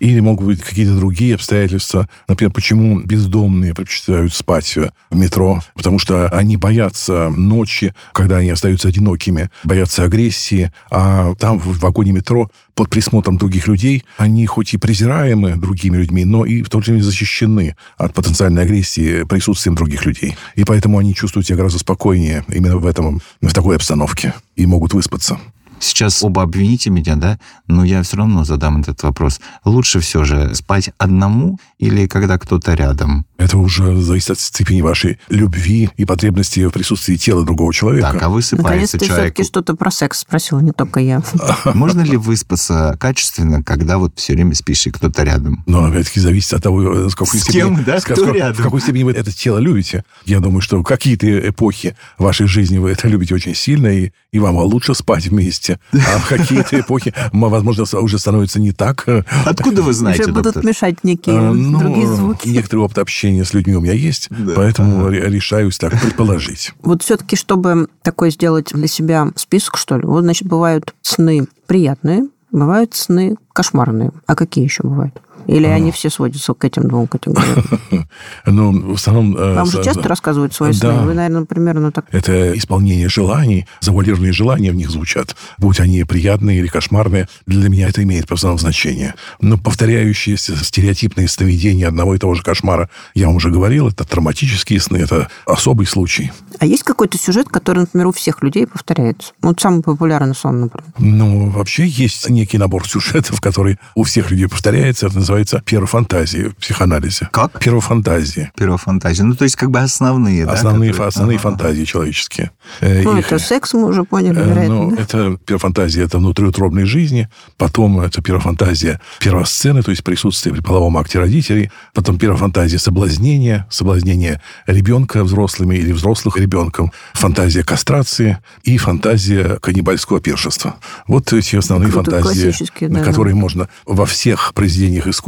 Или 0.00 0.20
могут 0.20 0.46
быть 0.46 0.60
какие-то 0.60 0.94
другие 0.96 1.34
обстоятельства. 1.34 2.08
Например, 2.28 2.52
почему 2.52 3.00
бездомные 3.00 3.74
предпочитают 3.74 4.34
спать 4.34 4.76
в 4.76 5.16
метро? 5.16 5.62
Потому 5.74 5.98
что 5.98 6.28
они 6.28 6.58
боятся 6.58 7.30
ночи, 7.30 7.94
когда 8.12 8.36
они 8.36 8.50
остаются 8.50 8.88
одинокими, 8.88 9.50
боятся 9.64 10.04
агрессии, 10.04 10.72
а 10.90 11.34
там 11.36 11.58
в 11.58 11.78
вагоне 11.80 12.12
метро 12.12 12.50
под 12.74 12.90
присмотром 12.90 13.38
других 13.38 13.66
людей 13.66 14.04
они 14.18 14.46
хоть 14.46 14.74
и 14.74 14.78
презираемы 14.78 15.56
другими 15.56 15.96
людьми, 15.96 16.24
но 16.24 16.44
и 16.44 16.62
в 16.62 16.68
то 16.68 16.80
же 16.80 16.92
время 16.92 17.02
защищены 17.02 17.76
от 17.96 18.12
потенциальной 18.12 18.62
агрессии 18.62 19.24
присутствием 19.24 19.74
других 19.74 20.04
людей. 20.04 20.36
И 20.54 20.64
поэтому 20.64 20.98
они 20.98 21.14
чувствуют 21.14 21.46
себя 21.46 21.56
гораздо 21.56 21.78
спокойнее 21.78 22.44
именно 22.48 22.76
в 22.76 22.86
этом, 22.86 23.22
в 23.40 23.52
такой 23.54 23.76
обстановке 23.76 24.34
и 24.56 24.66
могут 24.66 24.92
выспаться. 24.92 25.38
Сейчас 25.80 26.22
оба 26.22 26.42
обвините 26.42 26.90
меня, 26.90 27.16
да? 27.16 27.38
Но 27.66 27.84
я 27.84 28.02
все 28.02 28.18
равно 28.18 28.44
задам 28.44 28.82
этот 28.82 29.02
вопрос. 29.02 29.40
Лучше 29.64 30.00
все 30.00 30.24
же 30.24 30.54
спать 30.54 30.90
одному 30.98 31.58
или 31.78 32.06
когда 32.06 32.38
кто-то 32.38 32.74
рядом? 32.74 33.24
Это 33.40 33.56
уже 33.56 33.96
зависит 33.96 34.32
от 34.32 34.38
степени 34.38 34.82
вашей 34.82 35.18
любви 35.30 35.88
и 35.96 36.04
потребности 36.04 36.60
в 36.66 36.70
присутствии 36.70 37.16
тела 37.16 37.42
другого 37.42 37.72
человека. 37.72 38.10
Так, 38.12 38.22
а 38.22 38.28
высыпается 38.28 38.62
Наконец-то 38.62 38.98
ты 38.98 39.06
человек. 39.06 39.24
все-таки 39.34 39.48
что-то 39.48 39.74
про 39.76 39.90
секс 39.90 40.18
спросила, 40.18 40.60
не 40.60 40.72
только 40.72 41.00
я. 41.00 41.22
Можно 41.72 42.02
ли 42.02 42.18
выспаться 42.18 42.98
качественно, 43.00 43.62
когда 43.62 43.96
вот 43.96 44.12
все 44.18 44.34
время 44.34 44.54
спишь 44.54 44.86
и 44.86 44.90
кто-то 44.90 45.22
рядом? 45.22 45.64
Но 45.66 45.86
опять-таки 45.86 46.20
зависит 46.20 46.52
от 46.52 46.62
того, 46.62 47.06
э, 47.06 47.08
с 47.08 47.12
степени, 47.14 47.52
кем, 47.52 47.84
да? 47.84 47.98
с 47.98 48.04
Кто 48.04 48.16
какой- 48.16 48.34
рядом? 48.38 48.56
в 48.56 48.62
какой 48.62 48.80
степени 48.82 49.04
вы 49.04 49.12
это 49.12 49.32
тело 49.32 49.56
любите. 49.56 50.04
Я 50.26 50.40
думаю, 50.40 50.60
что 50.60 50.78
в 50.78 50.82
какие-то 50.82 51.48
эпохи 51.48 51.96
вашей 52.18 52.46
жизни 52.46 52.76
вы 52.76 52.90
это 52.90 53.08
любите 53.08 53.34
очень 53.34 53.54
сильно, 53.54 53.86
и, 53.86 54.10
и 54.32 54.38
вам 54.38 54.56
лучше 54.56 54.94
спать 54.94 55.28
вместе. 55.28 55.80
А 55.94 56.18
в 56.18 56.28
какие-то 56.28 56.78
эпохи, 56.78 57.14
возможно, 57.32 57.84
уже 58.00 58.18
становится 58.18 58.60
не 58.60 58.72
так. 58.72 59.06
Откуда 59.46 59.80
вы 59.80 59.94
знаете, 59.94 60.24
Уже 60.24 60.32
будут 60.34 60.62
мешать 60.62 61.04
некие 61.04 61.36
э, 61.36 61.52
ну, 61.52 61.78
другие 61.78 62.06
звуки. 62.06 62.48
Некоторый 62.48 62.80
опыт 62.80 62.98
общения 62.98 63.29
с 63.44 63.54
людьми 63.54 63.74
у 63.76 63.80
меня 63.80 63.92
есть, 63.92 64.28
Да. 64.30 64.52
поэтому 64.56 65.08
ре- 65.08 65.28
решаюсь 65.28 65.78
так 65.78 65.92
предположить. 66.00 66.72
Вот 66.82 67.02
все-таки, 67.02 67.36
чтобы 67.36 67.88
такой 68.02 68.30
сделать 68.30 68.70
для 68.72 68.86
себя 68.88 69.28
список, 69.36 69.76
что 69.76 69.96
ли, 69.96 70.04
вот, 70.04 70.22
значит, 70.22 70.48
бывают 70.48 70.94
сны 71.02 71.46
приятные, 71.66 72.24
бывают 72.50 72.94
сны 72.94 73.36
кошмарные. 73.52 74.10
А 74.26 74.34
какие 74.34 74.64
еще 74.64 74.82
бывают? 74.82 75.20
Или 75.50 75.66
они 75.66 75.90
все 75.90 76.10
сводятся 76.10 76.54
к 76.54 76.64
этим 76.64 76.88
двум 76.88 77.06
категориям? 77.06 77.64
Но 78.46 78.70
в 78.72 78.94
основном... 78.94 79.36
э, 79.36 79.54
Вам 79.54 79.66
же 79.66 79.82
часто 79.82 80.08
рассказывают 80.08 80.54
свои 80.54 80.72
сны? 80.72 80.92
Вы, 80.92 81.14
наверное, 81.14 81.44
примерно 81.44 81.90
так... 81.90 82.06
Это 82.12 82.56
исполнение 82.56 83.08
желаний, 83.08 83.66
завуалированные 83.80 84.32
желания 84.32 84.70
в 84.70 84.76
них 84.76 84.90
звучат. 84.90 85.34
Будь 85.58 85.80
они 85.80 86.04
приятные 86.04 86.60
или 86.60 86.68
кошмарные, 86.68 87.28
для 87.46 87.68
меня 87.68 87.88
это 87.88 88.02
имеет 88.02 88.26
основном 88.32 88.58
значение. 88.58 89.14
Но 89.40 89.58
повторяющиеся 89.58 90.56
стереотипные 90.56 91.28
сновидения 91.28 91.88
одного 91.88 92.14
и 92.14 92.18
того 92.18 92.34
же 92.34 92.42
кошмара, 92.42 92.88
я 93.14 93.26
вам 93.26 93.36
уже 93.36 93.50
говорил, 93.50 93.88
это 93.88 94.04
травматические 94.04 94.80
сны, 94.80 94.98
это 94.98 95.28
особый 95.46 95.86
случай. 95.86 96.30
А 96.60 96.66
есть 96.66 96.84
какой-то 96.84 97.18
сюжет, 97.18 97.48
который, 97.48 97.80
например, 97.80 98.06
у 98.08 98.12
всех 98.12 98.42
людей 98.42 98.66
повторяется? 98.66 99.32
Вот 99.42 99.60
самый 99.60 99.82
популярный 99.82 100.34
сон, 100.34 100.60
например. 100.60 100.86
Ну, 100.98 101.50
вообще 101.50 101.86
есть 101.86 102.28
некий 102.30 102.58
набор 102.58 102.86
сюжетов, 102.86 103.40
который 103.42 103.78
у 103.94 104.04
всех 104.04 104.30
людей 104.30 104.46
повторяется. 104.46 105.06
Это 105.06 105.16
называется 105.16 105.39
первофантазии 105.64 106.48
в 106.48 106.56
психоанализе. 106.56 107.28
Как? 107.32 107.58
Первофантазии. 107.58 108.50
Первофантазия. 108.56 109.24
Ну, 109.24 109.34
то 109.34 109.44
есть 109.44 109.56
как 109.56 109.70
бы 109.70 109.78
основные, 109.80 110.46
да? 110.46 110.52
Основные, 110.52 110.90
которые- 110.90 111.08
основные 111.08 111.36
Ага. 111.38 111.42
фантазии 111.50 111.84
человеческие. 111.84 112.50
Э, 112.80 113.02
Ну, 113.02 113.18
их- 113.18 113.26
это 113.26 113.38
секс, 113.38 113.72
мы 113.74 113.86
уже 113.86 114.04
поняли, 114.04 114.38
Э, 114.40 114.44
вероятно. 114.48 114.74
Ну, 114.74 114.96
да? 114.96 115.02
это 115.02 115.36
первофантазия, 115.44 116.04
это 116.04 116.18
внутриутробной 116.18 116.84
жизни. 116.84 117.28
Потом 117.56 118.00
это 118.00 118.22
первофантазия 118.22 119.00
первосцены, 119.20 119.82
то 119.82 119.90
есть 119.90 120.04
присутствие 120.04 120.54
при 120.54 120.60
половом 120.62 120.96
акте 120.96 121.18
родителей. 121.18 121.70
Потом 121.94 122.18
первофантазия 122.18 122.78
соблазнения, 122.78 123.66
соблазнение 123.70 124.40
ребенка 124.66 125.24
взрослыми 125.24 125.76
или 125.76 125.92
взрослых 125.92 126.36
ребенком. 126.36 126.92
Фантазия 127.14 127.62
кастрации 127.64 128.38
и 128.62 128.76
фантазия 128.78 129.58
каннибальского 129.60 130.20
пиршества. 130.20 130.76
Вот 131.06 131.32
эти 131.32 131.56
основные 131.56 131.90
Круто, 131.92 132.10
фантазии, 132.10 132.42
классические, 132.44 132.90
на 132.90 132.98
да. 133.00 133.04
которые 133.04 133.34
можно 133.34 133.68
во 133.86 134.06
всех 134.06 134.52
произведениях 134.54 135.06
искусства 135.06 135.19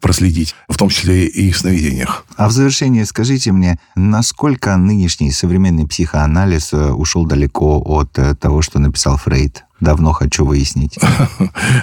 проследить, 0.00 0.54
в 0.68 0.76
том 0.76 0.88
числе 0.88 1.26
и 1.26 1.50
в 1.50 1.58
сновидениях. 1.58 2.24
А 2.36 2.48
в 2.48 2.52
завершение 2.52 3.04
скажите 3.04 3.52
мне, 3.52 3.78
насколько 3.94 4.76
нынешний 4.76 5.30
современный 5.30 5.86
психоанализ 5.86 6.72
э, 6.72 6.92
ушел 6.92 7.26
далеко 7.26 7.82
от 7.84 8.18
э, 8.18 8.34
того, 8.34 8.62
что 8.62 8.78
написал 8.78 9.16
Фрейд? 9.16 9.65
Давно 9.80 10.12
хочу 10.12 10.44
выяснить. 10.44 10.98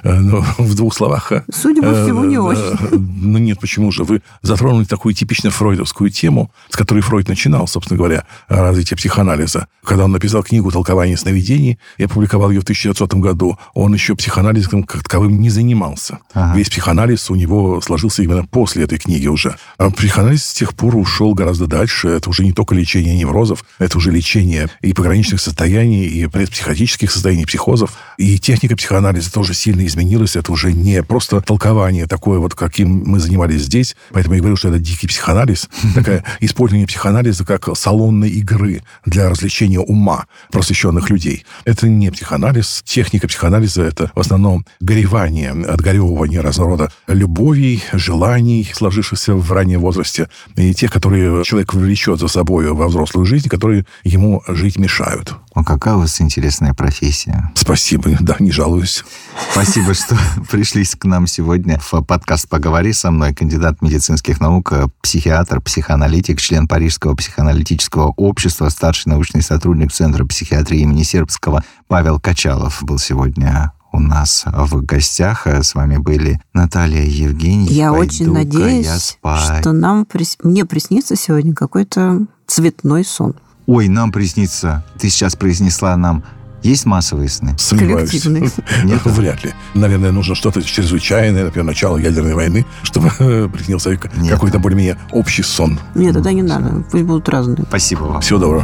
Э, 0.03 0.13
Ну, 0.23 0.43
в 0.57 0.75
двух 0.75 0.93
словах. 0.95 1.31
э, 1.31 1.43
Судя 1.53 1.81
по 1.81 1.91
всему, 1.93 2.23
не 2.23 2.35
э, 2.35 2.39
очень. 2.39 2.61
э, 2.61 2.95
Ну 2.95 3.37
нет, 3.37 3.59
почему 3.59 3.91
же? 3.91 4.03
Вы 4.03 4.21
затронули 4.41 4.85
такую 4.85 5.13
типично 5.13 5.49
фройдовскую 5.51 6.09
тему, 6.09 6.51
с 6.69 6.75
которой 6.75 7.01
Фройд 7.01 7.27
начинал, 7.27 7.67
собственно 7.67 7.97
говоря, 7.97 8.25
развитие 8.47 8.97
психоанализа. 8.97 9.67
Когда 9.83 10.05
он 10.05 10.11
написал 10.11 10.43
книгу 10.43 10.71
«Толкование 10.71 11.17
сновидений» 11.17 11.77
и 11.97 12.03
опубликовал 12.05 12.49
ее 12.51 12.61
в 12.61 12.63
1900 12.63 13.13
году, 13.15 13.57
он 13.73 13.93
еще 13.93 14.15
психоанализом 14.15 14.83
как 14.83 15.03
таковым 15.03 15.39
не 15.41 15.49
занимался. 15.49 16.19
Ага. 16.33 16.57
Весь 16.57 16.69
психоанализ 16.69 17.29
у 17.29 17.35
него 17.35 17.81
сложился 17.81 18.23
именно 18.23 18.45
после 18.45 18.83
этой 18.85 18.97
книги 18.97 19.27
уже. 19.27 19.55
А 19.77 19.89
психоанализ 19.89 20.45
с 20.45 20.53
тех 20.53 20.73
пор 20.73 20.95
ушел 20.95 21.33
гораздо 21.33 21.67
дальше. 21.67 22.07
Это 22.09 22.29
уже 22.29 22.43
не 22.43 22.53
только 22.53 22.75
лечение 22.75 23.17
неврозов, 23.17 23.63
это 23.79 23.97
уже 23.97 24.11
лечение 24.11 24.69
и 24.81 24.93
пограничных 24.93 25.41
состояний, 25.41 26.05
и 26.05 26.27
предпсихотических 26.27 27.11
состояний, 27.11 27.45
психозов. 27.83 27.97
И 28.17 28.37
техника 28.37 28.75
психоанализа 28.75 29.31
тоже 29.31 29.53
сильно 29.53 29.85
изменилась. 29.85 30.35
Это 30.35 30.51
уже 30.51 30.71
не 30.71 31.03
просто 31.03 31.41
толкование 31.41 32.05
такое, 32.05 32.39
вот 32.39 32.53
каким 32.55 33.03
мы 33.05 33.19
занимались 33.19 33.63
здесь. 33.63 33.95
Поэтому 34.11 34.35
я 34.35 34.41
говорю, 34.41 34.55
что 34.55 34.69
это 34.69 34.79
дикий 34.79 35.07
психоанализ. 35.07 35.69
Такое 35.95 36.23
использование 36.39 36.87
психоанализа 36.87 37.45
как 37.45 37.75
салонной 37.75 38.29
игры 38.29 38.83
для 39.05 39.29
развлечения 39.29 39.79
ума 39.79 40.25
просвещенных 40.51 41.09
людей. 41.09 41.45
Это 41.65 41.87
не 41.87 42.11
психоанализ. 42.11 42.83
Техника 42.85 43.27
психоанализа– 43.27 43.81
это 43.83 44.11
в 44.15 44.19
основном 44.19 44.65
горевание, 44.79 45.51
отгоревывание 45.51 46.41
разного 46.41 46.71
рода 46.71 46.91
любовей, 47.07 47.83
желаний, 47.93 48.69
сложившихся 48.73 49.33
в 49.33 49.51
раннем 49.51 49.81
возрасте, 49.81 50.29
и 50.55 50.73
тех, 50.73 50.91
которые 50.91 51.43
человек 51.43 51.73
влечет 51.73 52.19
за 52.19 52.27
собой 52.27 52.71
во 52.71 52.87
взрослую 52.87 53.25
жизнь, 53.25 53.49
которые 53.49 53.85
ему 54.03 54.43
жить 54.47 54.77
мешают. 54.77 55.33
О, 55.53 55.63
какая 55.63 55.95
у 55.95 55.99
вас 55.99 56.19
интересная 56.19 56.73
профессия. 56.73 57.51
Спасибо, 57.53 58.09
да, 58.19 58.37
не 58.39 58.51
жалуюсь. 58.51 59.05
Спасибо, 59.51 59.93
что 59.93 60.17
пришли 60.49 60.83
к 60.83 61.05
нам 61.05 61.27
сегодня 61.27 61.79
в 61.79 62.01
подкаст 62.01 62.49
«Поговори 62.49 62.91
со 62.91 63.11
мной». 63.11 63.35
Кандидат 63.35 63.81
медицинских 63.83 64.39
наук, 64.39 64.71
э, 64.73 64.87
психиатр, 65.01 65.61
психоаналитик, 65.61 66.41
член 66.41 66.67
Парижского 66.67 67.15
психоаналитического 67.15 68.13
общества, 68.17 68.69
старший 68.69 69.11
научный 69.11 69.43
сотрудник 69.43 69.91
Центра 69.93 70.25
психиатрии 70.25 70.79
имени 70.79 71.03
Сербского 71.03 71.63
Павел 71.87 72.19
Качалов 72.19 72.81
был 72.81 72.97
сегодня 72.97 73.73
у 73.91 73.99
нас 73.99 74.45
в 74.47 74.81
гостях. 74.81 75.45
С 75.45 75.75
вами 75.75 75.97
были 75.97 76.41
Наталья 76.53 77.03
Евгений. 77.03 77.67
Я 77.67 77.91
Пойду-ка 77.91 78.07
очень 78.07 78.25
я 78.25 78.31
надеюсь, 78.31 78.89
спать. 78.89 79.59
что 79.61 79.71
нам 79.71 80.07
прис- 80.11 80.39
мне 80.41 80.65
приснится 80.65 81.15
сегодня 81.15 81.53
какой-то 81.53 82.25
цветной 82.47 83.05
сон. 83.05 83.35
Ой, 83.65 83.87
нам 83.87 84.11
приснится. 84.11 84.83
Ты 84.99 85.09
сейчас 85.09 85.35
произнесла 85.35 85.95
нам 85.95 86.23
Есть 86.63 86.85
массовые 86.85 87.29
сны? 87.29 87.55
Сомневаюсь. 87.57 88.09
Коллективные. 88.09 88.49
Нет? 88.83 89.01
Вряд 89.05 89.43
ли. 89.43 89.53
Наверное, 89.73 90.11
нужно 90.11 90.33
что-то 90.35 90.61
чрезвычайное, 90.61 91.45
например, 91.45 91.65
начало 91.65 91.97
ядерной 91.97 92.33
войны, 92.35 92.65
чтобы 92.83 93.09
приснился 93.53 93.89
Нет. 93.89 94.31
какой-то 94.31 94.59
более-менее 94.59 94.97
общий 95.11 95.43
сон. 95.43 95.79
Нет, 95.95 96.13
тогда 96.13 96.31
не 96.31 96.41
надо. 96.41 96.83
Пусть 96.91 97.03
будут 97.03 97.27
разные. 97.29 97.65
Спасибо 97.67 98.03
вам. 98.03 98.21
Всего 98.21 98.39
доброго. 98.39 98.63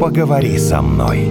Поговори 0.00 0.58
со 0.58 0.80
мной. 0.80 1.28